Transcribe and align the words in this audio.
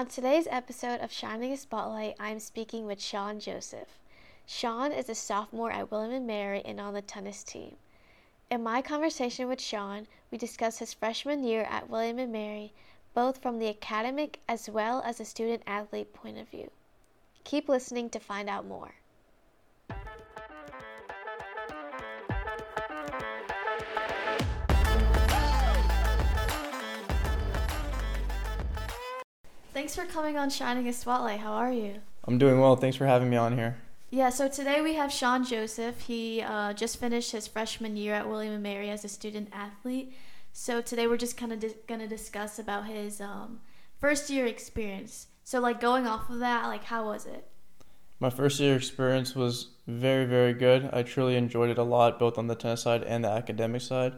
On 0.00 0.06
today's 0.06 0.48
episode 0.50 1.00
of 1.00 1.12
Shining 1.12 1.52
a 1.52 1.58
Spotlight, 1.58 2.16
I'm 2.18 2.40
speaking 2.40 2.86
with 2.86 3.02
Sean 3.02 3.38
Joseph. 3.38 3.98
Sean 4.46 4.92
is 4.92 5.10
a 5.10 5.14
sophomore 5.14 5.70
at 5.70 5.90
William 5.90 6.24
Mary 6.24 6.62
and 6.64 6.80
on 6.80 6.94
the 6.94 7.02
tennis 7.02 7.44
team. 7.44 7.76
In 8.50 8.62
my 8.62 8.80
conversation 8.80 9.46
with 9.46 9.60
Sean, 9.60 10.06
we 10.30 10.38
discuss 10.38 10.78
his 10.78 10.94
freshman 10.94 11.44
year 11.44 11.66
at 11.68 11.90
William 11.90 12.32
Mary, 12.32 12.72
both 13.12 13.42
from 13.42 13.58
the 13.58 13.68
academic 13.68 14.40
as 14.48 14.70
well 14.70 15.02
as 15.04 15.20
a 15.20 15.24
student 15.26 15.62
athlete 15.66 16.14
point 16.14 16.38
of 16.38 16.48
view. 16.48 16.70
Keep 17.44 17.68
listening 17.68 18.08
to 18.08 18.18
find 18.18 18.48
out 18.48 18.64
more. 18.64 18.94
Thanks 29.80 29.96
for 29.96 30.04
coming 30.04 30.36
on 30.36 30.50
Shining 30.50 30.86
a 30.88 30.92
Spotlight. 30.92 31.40
How 31.40 31.52
are 31.54 31.72
you? 31.72 32.02
I'm 32.24 32.36
doing 32.36 32.60
well. 32.60 32.76
Thanks 32.76 32.98
for 32.98 33.06
having 33.06 33.30
me 33.30 33.38
on 33.38 33.56
here. 33.56 33.78
Yeah, 34.10 34.28
so 34.28 34.46
today 34.46 34.82
we 34.82 34.92
have 34.92 35.10
Sean 35.10 35.42
Joseph. 35.42 36.00
He 36.00 36.42
uh, 36.42 36.74
just 36.74 37.00
finished 37.00 37.32
his 37.32 37.46
freshman 37.46 37.96
year 37.96 38.12
at 38.12 38.28
William 38.28 38.52
and 38.52 38.62
Mary 38.62 38.90
as 38.90 39.06
a 39.06 39.08
student 39.08 39.48
athlete. 39.54 40.12
So 40.52 40.82
today 40.82 41.06
we're 41.06 41.16
just 41.16 41.38
kind 41.38 41.50
of 41.50 41.60
di- 41.60 41.76
gonna 41.86 42.06
discuss 42.06 42.58
about 42.58 42.88
his 42.88 43.22
um, 43.22 43.60
first 43.98 44.28
year 44.28 44.44
experience. 44.44 45.28
So 45.44 45.60
like 45.60 45.80
going 45.80 46.06
off 46.06 46.28
of 46.28 46.40
that, 46.40 46.66
like 46.66 46.84
how 46.84 47.06
was 47.06 47.24
it? 47.24 47.48
My 48.18 48.28
first 48.28 48.60
year 48.60 48.76
experience 48.76 49.34
was 49.34 49.68
very, 49.86 50.26
very 50.26 50.52
good. 50.52 50.90
I 50.92 51.04
truly 51.04 51.36
enjoyed 51.36 51.70
it 51.70 51.78
a 51.78 51.84
lot, 51.84 52.18
both 52.18 52.36
on 52.36 52.48
the 52.48 52.54
tennis 52.54 52.82
side 52.82 53.02
and 53.04 53.24
the 53.24 53.30
academic 53.30 53.80
side. 53.80 54.12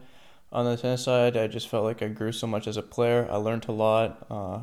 On 0.51 0.65
the 0.65 0.77
tennis 0.77 1.05
side, 1.05 1.37
I 1.37 1.47
just 1.47 1.69
felt 1.69 1.85
like 1.85 2.03
I 2.03 2.09
grew 2.09 2.33
so 2.33 2.49
much 2.49 2.67
as 2.67 2.77
a 2.77 2.83
player. 2.83 3.29
I 3.31 3.37
learned 3.37 3.67
a 3.69 3.73
lot. 3.73 4.27
Uh, 4.29 4.63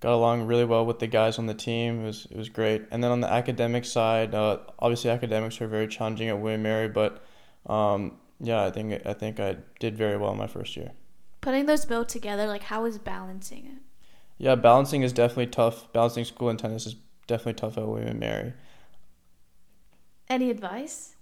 got 0.00 0.12
along 0.12 0.46
really 0.46 0.64
well 0.64 0.86
with 0.86 0.98
the 0.98 1.06
guys 1.06 1.38
on 1.38 1.46
the 1.46 1.54
team. 1.54 2.02
It 2.02 2.06
was 2.06 2.26
it 2.30 2.36
was 2.36 2.48
great. 2.48 2.86
And 2.90 3.02
then 3.02 3.10
on 3.10 3.20
the 3.20 3.30
academic 3.30 3.84
side, 3.84 4.34
uh, 4.34 4.58
obviously 4.78 5.10
academics 5.10 5.60
are 5.60 5.68
very 5.68 5.88
challenging 5.88 6.28
at 6.28 6.38
William 6.38 6.62
Mary, 6.62 6.88
but 6.88 7.24
um, 7.66 8.18
yeah, 8.40 8.64
I 8.64 8.70
think 8.70 9.06
I 9.06 9.12
think 9.12 9.40
I 9.40 9.56
did 9.80 9.96
very 9.96 10.16
well 10.16 10.34
my 10.34 10.46
first 10.46 10.76
year. 10.76 10.92
Putting 11.40 11.66
those 11.66 11.84
both 11.84 12.08
together, 12.08 12.46
like 12.46 12.64
how 12.64 12.82
was 12.82 12.98
balancing 12.98 13.66
it? 13.66 13.82
Yeah, 14.38 14.54
balancing 14.54 15.02
is 15.02 15.12
definitely 15.12 15.48
tough. 15.48 15.92
Balancing 15.92 16.24
school 16.24 16.48
and 16.48 16.58
tennis 16.58 16.86
is 16.86 16.96
definitely 17.26 17.54
tough 17.54 17.76
at 17.76 17.86
William 17.86 18.18
Mary. 18.18 18.52
Any 20.28 20.50
advice? 20.50 21.16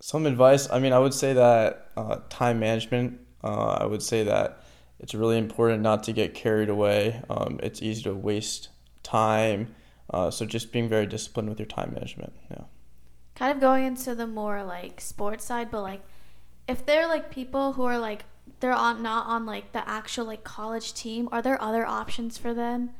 Some 0.00 0.26
advice. 0.26 0.68
I 0.70 0.78
mean, 0.78 0.92
I 0.92 0.98
would 0.98 1.14
say 1.14 1.32
that 1.32 1.90
uh, 1.96 2.18
time 2.28 2.60
management. 2.60 3.20
Uh, 3.42 3.78
I 3.80 3.86
would 3.86 4.02
say 4.02 4.22
that 4.24 4.62
it's 5.02 5.14
really 5.14 5.36
important 5.36 5.82
not 5.82 6.04
to 6.04 6.12
get 6.12 6.32
carried 6.32 6.68
away. 6.68 7.20
Um, 7.28 7.58
it's 7.62 7.82
easy 7.82 8.02
to 8.04 8.14
waste 8.14 8.68
time. 9.02 9.74
Uh, 10.08 10.30
so 10.30 10.46
just 10.46 10.72
being 10.72 10.88
very 10.88 11.06
disciplined 11.06 11.48
with 11.48 11.58
your 11.58 11.66
time 11.66 11.92
management. 11.92 12.32
Yeah. 12.50 12.62
Kind 13.34 13.52
of 13.52 13.60
going 13.60 13.84
into 13.84 14.14
the 14.14 14.26
more 14.26 14.62
like 14.62 15.00
sports 15.00 15.44
side, 15.44 15.70
but 15.70 15.82
like 15.82 16.02
if 16.68 16.86
they're 16.86 17.08
like 17.08 17.30
people 17.30 17.72
who 17.72 17.82
are 17.82 17.98
like 17.98 18.24
they're 18.60 18.72
on 18.72 19.02
not 19.02 19.26
on 19.26 19.46
like 19.46 19.72
the 19.72 19.86
actual 19.88 20.26
like 20.26 20.44
college 20.44 20.94
team, 20.94 21.28
are 21.32 21.42
there 21.42 21.60
other 21.60 21.86
options 21.86 22.38
for 22.38 22.54
them 22.54 22.90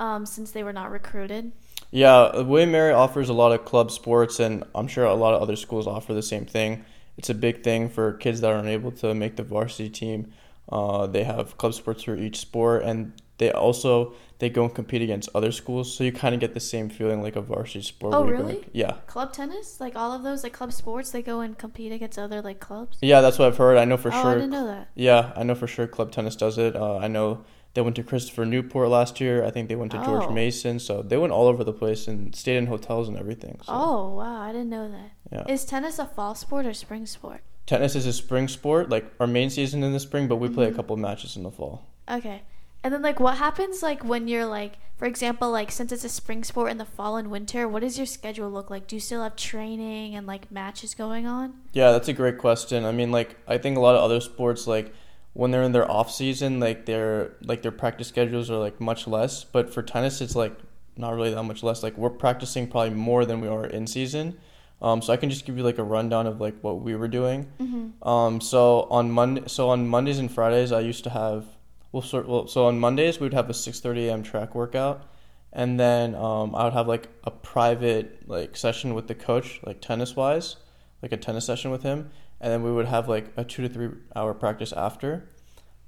um, 0.00 0.24
since 0.24 0.50
they 0.50 0.62
were 0.62 0.72
not 0.72 0.90
recruited? 0.90 1.52
Yeah, 1.90 2.40
William 2.40 2.72
Mary 2.72 2.92
offers 2.92 3.28
a 3.28 3.32
lot 3.32 3.52
of 3.52 3.64
club 3.64 3.90
sports, 3.90 4.40
and 4.40 4.64
I'm 4.74 4.88
sure 4.88 5.04
a 5.04 5.14
lot 5.14 5.34
of 5.34 5.42
other 5.42 5.56
schools 5.56 5.86
offer 5.86 6.14
the 6.14 6.22
same 6.22 6.46
thing. 6.46 6.84
It's 7.16 7.30
a 7.30 7.34
big 7.34 7.62
thing 7.62 7.88
for 7.88 8.14
kids 8.14 8.40
that 8.40 8.52
are 8.52 8.58
unable 8.58 8.90
to 8.92 9.14
make 9.14 9.36
the 9.36 9.44
varsity 9.44 9.88
team. 9.88 10.32
Uh, 10.68 11.06
they 11.06 11.24
have 11.24 11.56
club 11.58 11.74
sports 11.74 12.02
for 12.04 12.16
each 12.16 12.38
sport, 12.38 12.82
and 12.84 13.12
they 13.38 13.50
also 13.50 14.14
they 14.38 14.48
go 14.48 14.64
and 14.64 14.74
compete 14.74 15.02
against 15.02 15.28
other 15.34 15.52
schools, 15.52 15.94
so 15.94 16.02
you 16.04 16.12
kind 16.12 16.34
of 16.34 16.40
get 16.40 16.54
the 16.54 16.60
same 16.60 16.88
feeling 16.88 17.22
like 17.22 17.36
a 17.36 17.40
varsity 17.40 17.82
sport. 17.82 18.14
Oh, 18.14 18.24
really? 18.24 18.54
Like, 18.56 18.68
yeah. 18.72 18.92
Club 19.06 19.32
tennis, 19.32 19.80
like 19.80 19.94
all 19.96 20.12
of 20.12 20.22
those, 20.22 20.42
like 20.42 20.52
club 20.52 20.72
sports, 20.72 21.10
they 21.10 21.22
go 21.22 21.40
and 21.40 21.56
compete 21.56 21.92
against 21.92 22.18
other 22.18 22.40
like 22.42 22.60
clubs. 22.60 22.98
Yeah, 23.00 23.20
that's 23.20 23.38
what 23.38 23.48
I've 23.48 23.56
heard. 23.56 23.76
I 23.78 23.84
know 23.84 23.96
for 23.96 24.08
oh, 24.12 24.22
sure. 24.22 24.30
I 24.30 24.34
didn't 24.34 24.50
know 24.50 24.66
that. 24.66 24.88
Yeah, 24.94 25.32
I 25.36 25.42
know 25.44 25.54
for 25.54 25.66
sure. 25.66 25.86
Club 25.86 26.10
tennis 26.12 26.36
does 26.36 26.58
it. 26.58 26.74
Uh, 26.74 26.96
I 26.96 27.08
know 27.08 27.44
they 27.74 27.80
went 27.80 27.96
to 27.96 28.02
Christopher 28.02 28.44
Newport 28.44 28.88
last 28.88 29.20
year. 29.20 29.44
I 29.44 29.50
think 29.50 29.68
they 29.68 29.76
went 29.76 29.92
to 29.92 30.04
George 30.04 30.24
Oh. 30.26 30.32
Mason. 30.32 30.78
So 30.78 31.02
they 31.02 31.16
went 31.16 31.32
all 31.32 31.46
over 31.46 31.62
the 31.64 31.72
place 31.72 32.08
and 32.08 32.34
stayed 32.34 32.56
in 32.56 32.66
hotels 32.66 33.08
and 33.08 33.16
everything. 33.18 33.58
So, 33.62 33.72
Oh 33.72 34.14
wow, 34.14 34.40
I 34.40 34.52
didn't 34.52 34.70
know 34.70 34.90
that. 34.90 35.10
yeah. 35.32 35.52
Is 35.52 35.64
tennis 35.64 35.98
a 35.98 36.06
fall 36.06 36.34
sport 36.34 36.66
or 36.66 36.72
spring 36.74 37.06
sport? 37.06 37.42
Tennis 37.66 37.96
is 37.96 38.06
a 38.06 38.12
spring 38.12 38.48
sport, 38.48 38.90
like 38.90 39.06
our 39.18 39.26
main 39.26 39.48
season 39.50 39.82
in 39.82 39.92
the 39.92 40.00
spring, 40.00 40.28
but 40.28 40.36
we 40.36 40.48
play 40.48 40.66
a 40.66 40.70
Mhm. 40.70 40.76
couple 40.76 40.96
matches 40.96 41.36
in 41.36 41.42
the 41.44 41.50
fall. 41.50 41.82
Okay. 42.10 42.42
And 42.82 42.92
then 42.92 43.00
like 43.00 43.18
what 43.18 43.38
happens 43.38 43.82
like 43.82 44.04
when 44.04 44.28
you're 44.28 44.44
like 44.44 44.74
for 44.98 45.06
example 45.06 45.50
like 45.50 45.72
since 45.72 45.90
it's 45.90 46.04
a 46.04 46.08
spring 46.10 46.44
sport 46.44 46.70
in 46.70 46.76
the 46.76 46.84
fall 46.84 47.16
and 47.16 47.30
winter, 47.30 47.66
what 47.66 47.80
does 47.80 47.96
your 47.96 48.06
schedule 48.06 48.50
look 48.50 48.68
like? 48.68 48.86
Do 48.86 48.96
you 48.96 49.00
still 49.00 49.22
have 49.22 49.36
training 49.36 50.14
and 50.14 50.26
like 50.26 50.52
matches 50.52 50.94
going 50.94 51.26
on? 51.26 51.54
Yeah, 51.72 51.92
that's 51.92 52.08
a 52.08 52.12
great 52.12 52.36
question. 52.36 52.84
I 52.84 52.92
mean, 52.92 53.10
like 53.10 53.36
I 53.48 53.56
think 53.56 53.78
a 53.78 53.80
lot 53.80 53.94
of 53.96 54.02
other 54.02 54.20
sports, 54.20 54.66
like 54.66 54.92
when 55.32 55.50
they're 55.50 55.62
in 55.62 55.72
their 55.72 55.90
off 55.90 56.12
season, 56.12 56.60
like 56.60 56.84
their 56.84 57.32
like 57.42 57.62
their 57.62 57.72
practice 57.72 58.08
schedules 58.08 58.50
are 58.50 58.58
like 58.58 58.78
much 58.82 59.06
less. 59.08 59.44
But 59.44 59.72
for 59.72 59.82
tennis, 59.82 60.20
it's 60.20 60.36
like 60.36 60.52
not 60.98 61.14
really 61.14 61.32
that 61.32 61.42
much 61.44 61.62
less. 61.62 61.82
Like 61.82 61.96
we're 61.96 62.10
practicing 62.10 62.66
probably 62.68 62.90
more 62.90 63.24
than 63.24 63.40
we 63.40 63.48
are 63.48 63.64
in 63.64 63.86
season. 63.86 64.36
Um, 64.84 65.00
so 65.00 65.14
I 65.14 65.16
can 65.16 65.30
just 65.30 65.46
give 65.46 65.56
you 65.56 65.64
like 65.64 65.78
a 65.78 65.82
rundown 65.82 66.26
of 66.26 66.42
like 66.42 66.56
what 66.60 66.82
we 66.82 66.94
were 66.94 67.08
doing. 67.08 67.46
Mhm. 67.58 68.06
Um, 68.06 68.40
so 68.42 68.82
on 68.90 69.10
Monday, 69.10 69.42
so 69.46 69.70
on 69.70 69.88
Mondays 69.88 70.18
and 70.18 70.30
Fridays, 70.30 70.72
I 70.72 70.80
used 70.80 71.04
to 71.04 71.10
have 71.10 71.46
well, 71.90 72.02
sort 72.02 72.28
well, 72.28 72.46
so 72.46 72.66
on 72.66 72.78
Mondays 72.78 73.18
we 73.18 73.24
would 73.24 73.32
have 73.40 73.48
a 73.48 73.54
six 73.54 73.80
thirty 73.80 74.08
a.m. 74.08 74.22
track 74.22 74.54
workout, 74.54 74.98
and 75.52 75.80
then 75.80 76.14
um, 76.14 76.54
I 76.54 76.64
would 76.64 76.74
have 76.74 76.86
like 76.86 77.08
a 77.24 77.30
private 77.30 78.28
like 78.28 78.56
session 78.58 78.92
with 78.92 79.06
the 79.08 79.14
coach, 79.14 79.60
like 79.64 79.80
tennis 79.80 80.14
wise, 80.16 80.56
like 81.02 81.12
a 81.12 81.16
tennis 81.16 81.46
session 81.46 81.70
with 81.70 81.82
him, 81.82 82.10
and 82.40 82.52
then 82.52 82.62
we 82.62 82.70
would 82.70 82.86
have 82.86 83.08
like 83.08 83.32
a 83.38 83.44
two 83.44 83.62
to 83.62 83.70
three 83.70 83.88
hour 84.14 84.34
practice 84.34 84.72
after. 84.74 85.30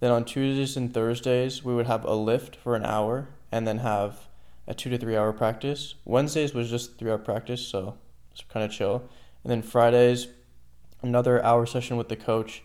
Then 0.00 0.10
on 0.10 0.24
Tuesdays 0.24 0.74
and 0.76 0.94
Thursdays 0.94 1.62
we 1.62 1.74
would 1.74 1.86
have 1.86 2.04
a 2.06 2.14
lift 2.14 2.56
for 2.56 2.74
an 2.74 2.84
hour, 2.86 3.28
and 3.52 3.66
then 3.68 3.78
have 3.78 4.28
a 4.66 4.72
two 4.72 4.88
to 4.88 4.96
three 4.96 5.16
hour 5.16 5.34
practice. 5.34 5.96
Wednesdays 6.06 6.54
was 6.54 6.70
just 6.70 6.98
three 6.98 7.10
hour 7.10 7.18
practice, 7.18 7.60
so 7.60 7.98
it's 8.38 8.44
kind 8.52 8.64
of 8.64 8.70
chill. 8.70 9.08
And 9.42 9.50
then 9.50 9.62
Fridays, 9.62 10.28
another 11.02 11.42
hour 11.44 11.66
session 11.66 11.97
with 11.97 12.08
the 12.08 12.16
coach, 12.16 12.62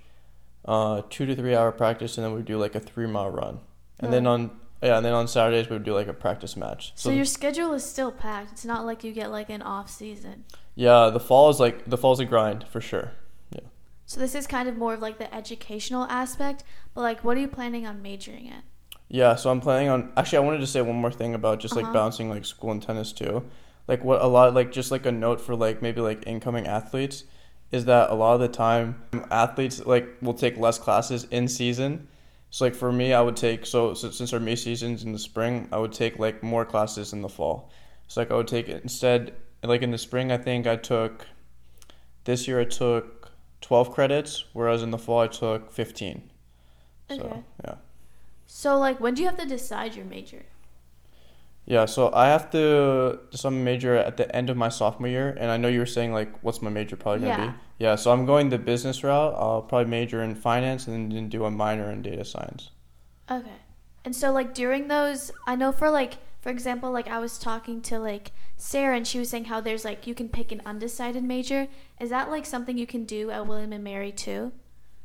uh, 0.65 1.01
two 1.09 1.25
to 1.25 1.35
three 1.35 1.55
hour 1.55 1.71
practice, 1.71 2.17
and 2.17 2.25
then 2.25 2.33
we'd 2.33 2.45
do 2.45 2.57
like 2.57 2.75
a 2.75 2.79
three 2.79 3.07
mile 3.07 3.29
run. 3.29 3.59
And 3.99 4.11
then 4.11 4.27
Oh. 4.27 4.31
on 4.33 4.51
yeah, 4.83 4.97
and 4.97 5.05
then 5.05 5.13
on 5.13 5.27
Saturdays 5.27 5.69
we 5.69 5.75
would 5.75 5.83
do 5.83 5.93
like 5.93 6.07
a 6.07 6.13
practice 6.13 6.57
match. 6.57 6.91
So, 6.95 7.11
your 7.11 7.23
schedule 7.25 7.71
is 7.73 7.85
still 7.85 8.11
packed. 8.11 8.51
It's 8.53 8.65
not 8.65 8.83
like 8.83 9.03
you 9.03 9.11
get 9.11 9.29
like 9.29 9.51
an 9.51 9.61
off 9.61 9.89
season. 9.91 10.43
yeah, 10.73 11.09
the 11.09 11.19
fall 11.19 11.49
is 11.51 11.59
like 11.59 11.87
the 11.89 11.97
fall's 11.97 12.19
a 12.19 12.25
grind 12.25 12.65
for 12.67 12.81
sure. 12.81 13.11
Yeah. 13.51 13.59
So 14.07 14.19
this 14.19 14.33
is 14.33 14.47
kind 14.47 14.67
of 14.67 14.77
more 14.77 14.95
of 14.95 15.01
like 15.01 15.19
the 15.19 15.31
educational 15.33 16.03
aspect, 16.05 16.63
but 16.95 17.01
like 17.01 17.23
what 17.23 17.37
are 17.37 17.39
you 17.41 17.47
planning 17.47 17.85
on 17.85 18.01
majoring 18.01 18.47
in? 18.47 18.63
Yeah, 19.07 19.35
so 19.35 19.51
I'm 19.51 19.61
planning 19.61 19.89
on 19.89 20.11
actually 20.17 20.37
I 20.39 20.41
wanted 20.41 20.59
to 20.61 20.67
say 20.67 20.81
one 20.81 20.95
more 20.95 21.11
thing 21.11 21.35
about 21.35 21.59
just 21.59 21.75
like 21.75 21.83
Uh-huh. 21.85 21.93
balancing 21.93 22.29
like 22.29 22.45
school 22.45 22.71
and 22.71 22.81
tennis 22.81 23.11
too. 23.13 23.43
Like 23.87 24.03
what 24.03 24.21
a 24.21 24.27
lot 24.27 24.53
like 24.53 24.71
just 24.71 24.91
like 24.91 25.05
a 25.05 25.11
note 25.11 25.41
for 25.41 25.55
like 25.55 25.81
maybe 25.81 26.01
like 26.01 26.25
incoming 26.27 26.67
athletes 26.67 27.23
is 27.71 27.85
that 27.85 28.09
a 28.09 28.13
lot 28.13 28.33
of 28.33 28.39
the 28.41 28.47
time 28.47 29.01
athletes 29.31 29.85
like 29.85 30.07
will 30.21 30.33
take 30.33 30.57
less 30.57 30.77
classes 30.77 31.25
in 31.31 31.47
season. 31.47 32.07
So 32.49 32.65
like 32.65 32.75
for 32.75 32.91
me 32.91 33.13
I 33.13 33.21
would 33.21 33.35
take 33.37 33.65
so, 33.65 33.93
so 33.93 34.11
since 34.11 34.33
our 34.33 34.39
May 34.39 34.55
season's 34.55 35.03
in 35.03 35.13
the 35.13 35.19
spring, 35.19 35.67
I 35.71 35.77
would 35.77 35.93
take 35.93 36.19
like 36.19 36.43
more 36.43 36.65
classes 36.65 37.13
in 37.13 37.21
the 37.21 37.29
fall. 37.29 37.71
So 38.07 38.21
like 38.21 38.31
I 38.31 38.35
would 38.35 38.47
take 38.47 38.67
instead 38.69 39.33
like 39.63 39.81
in 39.81 39.91
the 39.91 39.97
spring 39.97 40.31
I 40.31 40.37
think 40.37 40.67
I 40.67 40.75
took 40.75 41.27
this 42.25 42.47
year 42.47 42.59
I 42.59 42.65
took 42.65 43.31
12 43.61 43.91
credits 43.91 44.45
whereas 44.53 44.83
in 44.83 44.91
the 44.91 44.97
fall 44.97 45.19
I 45.19 45.27
took 45.27 45.71
15. 45.71 46.29
So, 47.09 47.15
Okay. 47.15 47.43
yeah. 47.65 47.75
So 48.47 48.77
like 48.77 48.99
when 48.99 49.13
do 49.13 49.22
you 49.22 49.27
have 49.29 49.37
to 49.37 49.45
decide 49.45 49.95
your 49.95 50.05
major? 50.05 50.43
Yeah, 51.66 51.85
so 51.85 52.11
I 52.13 52.28
have 52.28 52.49
to 52.52 53.19
my 53.43 53.49
major 53.52 53.96
at 53.96 54.17
the 54.17 54.34
end 54.35 54.49
of 54.49 54.58
my 54.58 54.69
sophomore 54.69 55.08
year, 55.09 55.29
and 55.40 55.52
I 55.52 55.58
know 55.58 55.67
you 55.67 55.79
were 55.79 55.85
saying 55.85 56.11
like, 56.11 56.43
what's 56.43 56.61
my 56.61 56.69
major 56.69 56.96
probably 56.96 57.22
gonna 57.28 57.43
Yeah. 57.43 57.52
be? 57.52 57.58
Yeah, 57.79 57.96
so 57.96 58.11
I'm 58.11 58.25
going 58.25 58.49
the 58.49 58.59
business 58.59 59.03
route. 59.03 59.34
I'll 59.37 59.61
probably 59.61 59.90
major 59.90 60.22
in 60.22 60.35
finance 60.35 60.87
and 60.87 61.11
then 61.11 61.29
do 61.29 61.46
a 61.46 61.52
minor 61.52 61.90
in 61.91 62.02
data 62.02 62.25
science. 62.25 62.72
Okay. 63.29 63.49
And 64.03 64.16
so 64.16 64.31
like 64.31 64.53
during 64.53 64.87
those, 64.87 65.31
I 65.47 65.55
know 65.55 65.72
for 65.72 65.90
like 65.90 66.17
for 66.41 66.49
example, 66.49 66.91
like 66.91 67.08
I 67.08 67.19
was 67.19 67.37
talking 67.37 67.81
to 67.84 67.99
like 67.99 68.31
Sarah 68.58 68.96
and 68.97 69.08
she 69.08 69.19
was 69.19 69.29
saying 69.29 69.46
how 69.46 69.61
there's 69.61 69.85
like 69.85 70.08
you 70.08 70.16
can 70.16 70.28
pick 70.28 70.52
an 70.52 70.61
undecided 70.66 71.23
major. 71.23 71.67
Is 71.99 72.09
that 72.09 72.31
like 72.31 72.46
something 72.47 72.78
you 72.78 72.87
can 72.87 73.05
do 73.05 73.29
at 73.29 73.46
William 73.47 73.72
and 73.73 73.84
Mary 73.84 74.11
too? 74.11 74.52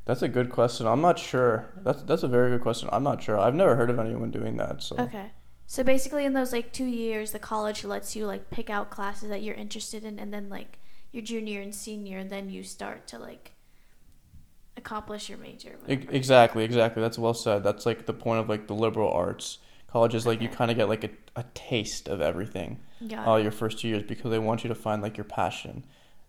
That's 0.07 0.23
a 0.23 0.29
good 0.29 0.51
question. 0.51 0.87
I'm 0.87 1.03
not 1.03 1.19
sure. 1.19 1.67
That's 1.83 2.03
that's 2.03 2.23
a 2.23 2.29
very 2.29 2.51
good 2.51 2.63
question. 2.63 2.89
I'm 2.91 3.03
not 3.03 3.23
sure. 3.23 3.39
I've 3.39 3.55
never 3.55 3.77
heard 3.77 3.91
of 3.91 3.99
anyone 3.99 4.31
doing 4.31 4.57
that. 4.57 4.83
So 4.83 4.97
Okay. 4.99 5.31
So 5.67 5.83
basically 5.83 6.25
in 6.25 6.33
those 6.33 6.53
like 6.53 6.73
2 6.73 6.85
years 6.85 7.33
the 7.33 7.39
college 7.39 7.85
lets 7.85 8.15
you 8.17 8.27
like 8.27 8.51
pick 8.51 8.71
out 8.71 8.91
classes 8.91 9.29
that 9.29 9.43
you're 9.43 9.55
interested 9.55 10.05
in 10.05 10.19
and 10.19 10.33
then 10.33 10.49
like 10.49 10.79
your 11.13 11.23
junior 11.23 11.61
and 11.61 11.75
senior 11.75 12.19
and 12.19 12.31
then 12.31 12.51
you 12.51 12.63
start 12.63 13.07
to 13.09 13.19
like 13.19 13.53
accomplish 14.77 15.29
your 15.29 15.39
major. 15.39 15.77
Exactly, 15.89 16.65
exactly. 16.65 17.03
That's 17.03 17.19
well 17.19 17.35
said. 17.35 17.65
That's 17.65 17.87
like 17.87 18.07
the 18.07 18.13
point 18.13 18.41
of 18.41 18.49
like 18.49 18.67
the 18.67 18.75
liberal 18.75 19.11
arts 19.11 19.59
colleges, 19.91 20.27
like 20.27 20.43
you 20.43 20.49
kind 20.49 20.71
of 20.71 20.77
get 20.77 20.89
like 20.89 21.05
a, 21.05 21.11
a 21.37 21.45
taste 21.55 22.09
of 22.09 22.21
everything 22.21 22.79
uh, 23.13 23.37
it. 23.37 23.43
your 23.43 23.53
first 23.53 23.79
two 23.79 23.89
years 23.89 24.03
because 24.03 24.31
they 24.31 24.39
want 24.39 24.63
you 24.63 24.69
to 24.69 24.75
find 24.75 25.01
like 25.01 25.17
your 25.17 25.25
passion. 25.25 25.85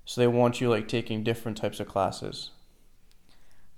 So 0.06 0.22
they 0.22 0.28
want 0.28 0.62
you 0.62 0.70
like 0.70 0.88
taking 0.88 1.24
different 1.24 1.58
types 1.58 1.82
of 1.82 1.88
classes. 1.88 2.52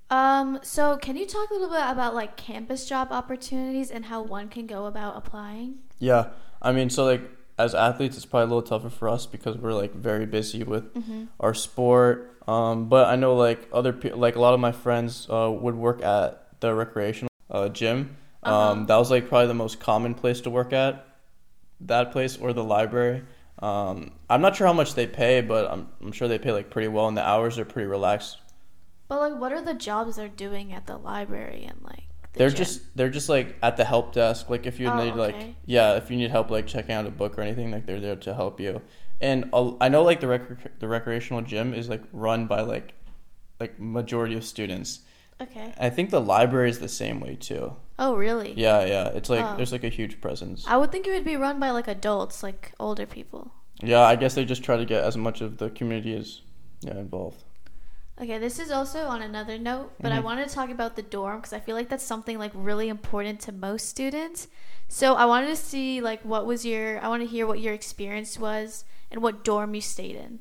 Um, 0.10 0.60
so 0.64 0.98
can 0.98 1.16
you 1.18 1.26
talk 1.28 1.50
a 1.52 1.54
little 1.54 1.70
bit 1.70 1.84
about 1.86 2.16
like 2.16 2.36
campus 2.36 2.88
job 2.88 3.10
opportunities 3.12 3.92
and 3.92 4.06
how 4.06 4.22
one 4.24 4.50
can 4.50 4.66
go 4.66 4.86
about 4.88 5.16
applying? 5.18 5.80
Yeah, 6.00 6.30
I 6.62 6.72
mean, 6.72 6.90
so 6.90 7.06
like 7.06 7.22
as 7.60 7.76
athletes, 7.76 8.18
it's 8.18 8.26
probably 8.26 8.46
a 8.46 8.56
little 8.56 8.62
tougher 8.64 8.90
for 8.90 9.08
us 9.10 9.26
because 9.26 9.58
we're 9.58 9.74
like 9.74 9.94
very 9.94 10.26
busy 10.26 10.64
with 10.64 10.94
Mm-hmm. 10.96 11.26
our 11.40 11.54
sport. 11.54 12.36
Um, 12.48 12.90
but 12.90 13.08
I 13.08 13.16
know 13.16 13.36
like 13.36 13.68
other 13.72 13.94
pe- 13.94 14.14
like 14.14 14.36
a 14.36 14.40
lot 14.42 14.54
of 14.56 14.60
my 14.60 14.72
friends 14.72 15.28
uh, 15.30 15.52
would 15.52 15.76
work 15.76 16.02
at 16.04 16.60
the 16.60 16.74
recreational 16.74 17.30
uh, 17.52 17.70
gym. 17.70 18.16
Um, 18.42 18.54
Uh-huh. 18.54 18.86
that 18.86 18.96
was 18.98 19.12
like 19.12 19.28
probably 19.28 19.48
the 19.48 19.54
most 19.54 19.80
common 19.80 20.16
place 20.16 20.42
to 20.42 20.50
work 20.50 20.74
at, 20.74 21.06
that 21.82 22.12
place 22.12 22.38
or 22.38 22.54
the 22.54 22.64
library. 22.64 23.24
Um, 23.60 24.12
I'm 24.30 24.42
not 24.42 24.56
sure 24.56 24.66
how 24.66 24.74
much 24.74 24.96
they 24.96 25.06
pay, 25.06 25.42
but 25.42 25.70
I'm 25.70 25.90
I'm 26.02 26.12
sure 26.14 26.28
they 26.28 26.40
pay 26.40 26.52
like 26.54 26.70
pretty 26.72 26.88
well, 26.88 27.08
and 27.10 27.16
the 27.18 27.28
hours 27.28 27.60
are 27.60 27.66
pretty 27.66 27.88
relaxed. 27.88 28.38
But 29.10 29.20
like, 29.20 29.36
what 29.42 29.52
are 29.52 29.62
the 29.62 29.74
jobs 29.74 30.16
they're 30.16 30.30
doing 30.30 30.72
at 30.72 30.88
the 30.88 30.98
library 30.98 31.66
and 31.66 31.82
like? 31.84 32.06
The 32.34 32.40
they're 32.40 32.50
gym? 32.50 32.58
just 32.58 32.96
they're 32.96 33.10
just 33.10 33.28
like 33.28 33.58
at 33.62 33.76
the 33.78 33.84
help 33.86 34.14
desk. 34.14 34.50
Like 34.50 34.66
if 34.68 34.80
you 34.80 34.88
Oh, 34.88 35.04
need 35.04 35.16
like 35.16 35.36
yeah, 35.66 35.96
if 35.96 36.10
you 36.12 36.18
need 36.18 36.32
help 36.32 36.52
like 36.52 36.68
checking 36.68 36.94
out 36.96 37.06
a 37.08 37.12
book 37.12 37.38
or 37.38 37.42
anything, 37.42 37.72
like 37.72 37.86
they're 37.88 38.00
there 38.00 38.16
to 38.16 38.34
help 38.36 38.60
you. 38.60 38.82
And 39.20 39.50
uh, 39.52 39.74
I 39.82 39.90
know 39.90 40.04
like 40.04 40.22
the 40.22 40.28
rec- 40.28 40.80
the 40.80 40.88
recreational 40.88 41.42
gym 41.42 41.74
is 41.74 41.90
like 41.90 42.04
run 42.14 42.46
by 42.48 42.62
like 42.62 42.94
like 43.60 43.80
majority 43.80 44.36
of 44.36 44.46
students. 44.46 45.02
okay. 45.42 45.74
I 45.80 45.90
think 45.90 46.12
the 46.12 46.22
library 46.22 46.70
is 46.70 46.80
the 46.80 46.88
same 46.88 47.20
way 47.20 47.36
too. 47.36 47.76
Oh, 47.98 48.16
really? 48.16 48.54
Yeah, 48.56 48.86
yeah. 48.86 49.08
It's 49.10 49.30
like 49.30 49.44
Oh. 49.46 49.56
there's 49.58 49.72
like 49.74 49.84
a 49.84 49.90
huge 49.90 50.22
presence. 50.22 50.66
I 50.68 50.78
would 50.78 50.92
think 50.92 51.08
it 51.08 51.12
would 51.12 51.26
be 51.26 51.36
run 51.36 51.60
by 51.60 51.72
like 51.72 51.88
adults, 51.88 52.44
like 52.44 52.74
older 52.80 53.06
people. 53.06 53.52
Yeah, 53.82 54.02
I 54.02 54.16
guess 54.16 54.36
they 54.36 54.46
just 54.46 54.64
try 54.64 54.78
to 54.78 54.86
get 54.86 55.04
as 55.04 55.18
much 55.18 55.42
of 55.42 55.58
the 55.58 55.70
community 55.72 56.16
as 56.16 56.42
yeah 56.82 56.98
involved. 56.98 57.44
Okay, 58.22 58.38
this 58.38 58.60
is 58.60 58.70
also 58.70 59.08
on 59.08 59.22
another 59.22 59.58
note, 59.58 59.94
but 60.02 60.12
I 60.12 60.20
Mhm. 60.20 60.24
wanted 60.24 60.48
to 60.48 60.54
talk 60.54 60.70
about 60.70 60.96
the 60.96 61.02
dorm 61.02 61.38
because 61.38 61.54
I 61.54 61.60
feel 61.60 61.76
like 61.76 61.90
that's 61.90 62.04
something 62.04 62.38
like 62.38 62.52
really 62.54 62.90
important 62.90 63.40
to 63.42 63.52
most 63.52 63.88
students. 63.90 64.48
So 64.90 65.14
I 65.16 65.26
wanted 65.26 65.48
to 65.48 65.56
see 65.56 66.02
like 66.02 66.22
what 66.24 66.46
was 66.46 66.66
your 66.66 67.00
I 67.00 67.08
want 67.08 67.22
to 67.24 67.28
hear 67.28 67.48
what 67.48 67.60
your 67.62 67.74
experience 67.74 68.38
was 68.38 68.84
and 69.10 69.22
what 69.24 69.44
dorm 69.44 69.74
you 69.74 69.82
stayed 69.82 70.16
in. 70.18 70.40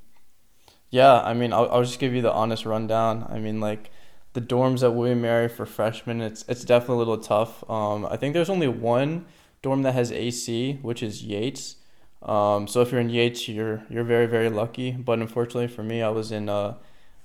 Yeah, 0.90 1.20
I 1.20 1.34
mean, 1.34 1.52
I'll, 1.52 1.68
I'll 1.70 1.82
just 1.84 1.98
give 1.98 2.14
you 2.14 2.22
the 2.22 2.32
honest 2.32 2.64
rundown. 2.64 3.26
I 3.28 3.38
mean, 3.38 3.60
like 3.60 3.90
the 4.32 4.40
dorms 4.40 4.82
at 4.82 4.94
William 4.94 5.20
Mary 5.20 5.48
for 5.48 5.66
freshmen, 5.66 6.20
it's 6.20 6.44
it's 6.48 6.64
definitely 6.64 6.96
a 6.96 6.98
little 6.98 7.18
tough. 7.18 7.68
Um, 7.70 8.06
I 8.06 8.16
think 8.16 8.34
there's 8.34 8.50
only 8.50 8.68
one 8.68 9.26
dorm 9.62 9.82
that 9.82 9.92
has 9.92 10.10
AC, 10.12 10.78
which 10.82 11.02
is 11.02 11.22
Yates. 11.24 11.76
Um, 12.22 12.66
so 12.66 12.80
if 12.80 12.90
you're 12.90 13.00
in 13.00 13.10
Yates, 13.10 13.48
you're 13.48 13.82
you're 13.90 14.04
very 14.04 14.26
very 14.26 14.48
lucky. 14.48 14.92
But 14.92 15.18
unfortunately 15.18 15.68
for 15.68 15.82
me, 15.82 16.02
I 16.02 16.08
was 16.08 16.32
in 16.32 16.48
uh, 16.48 16.74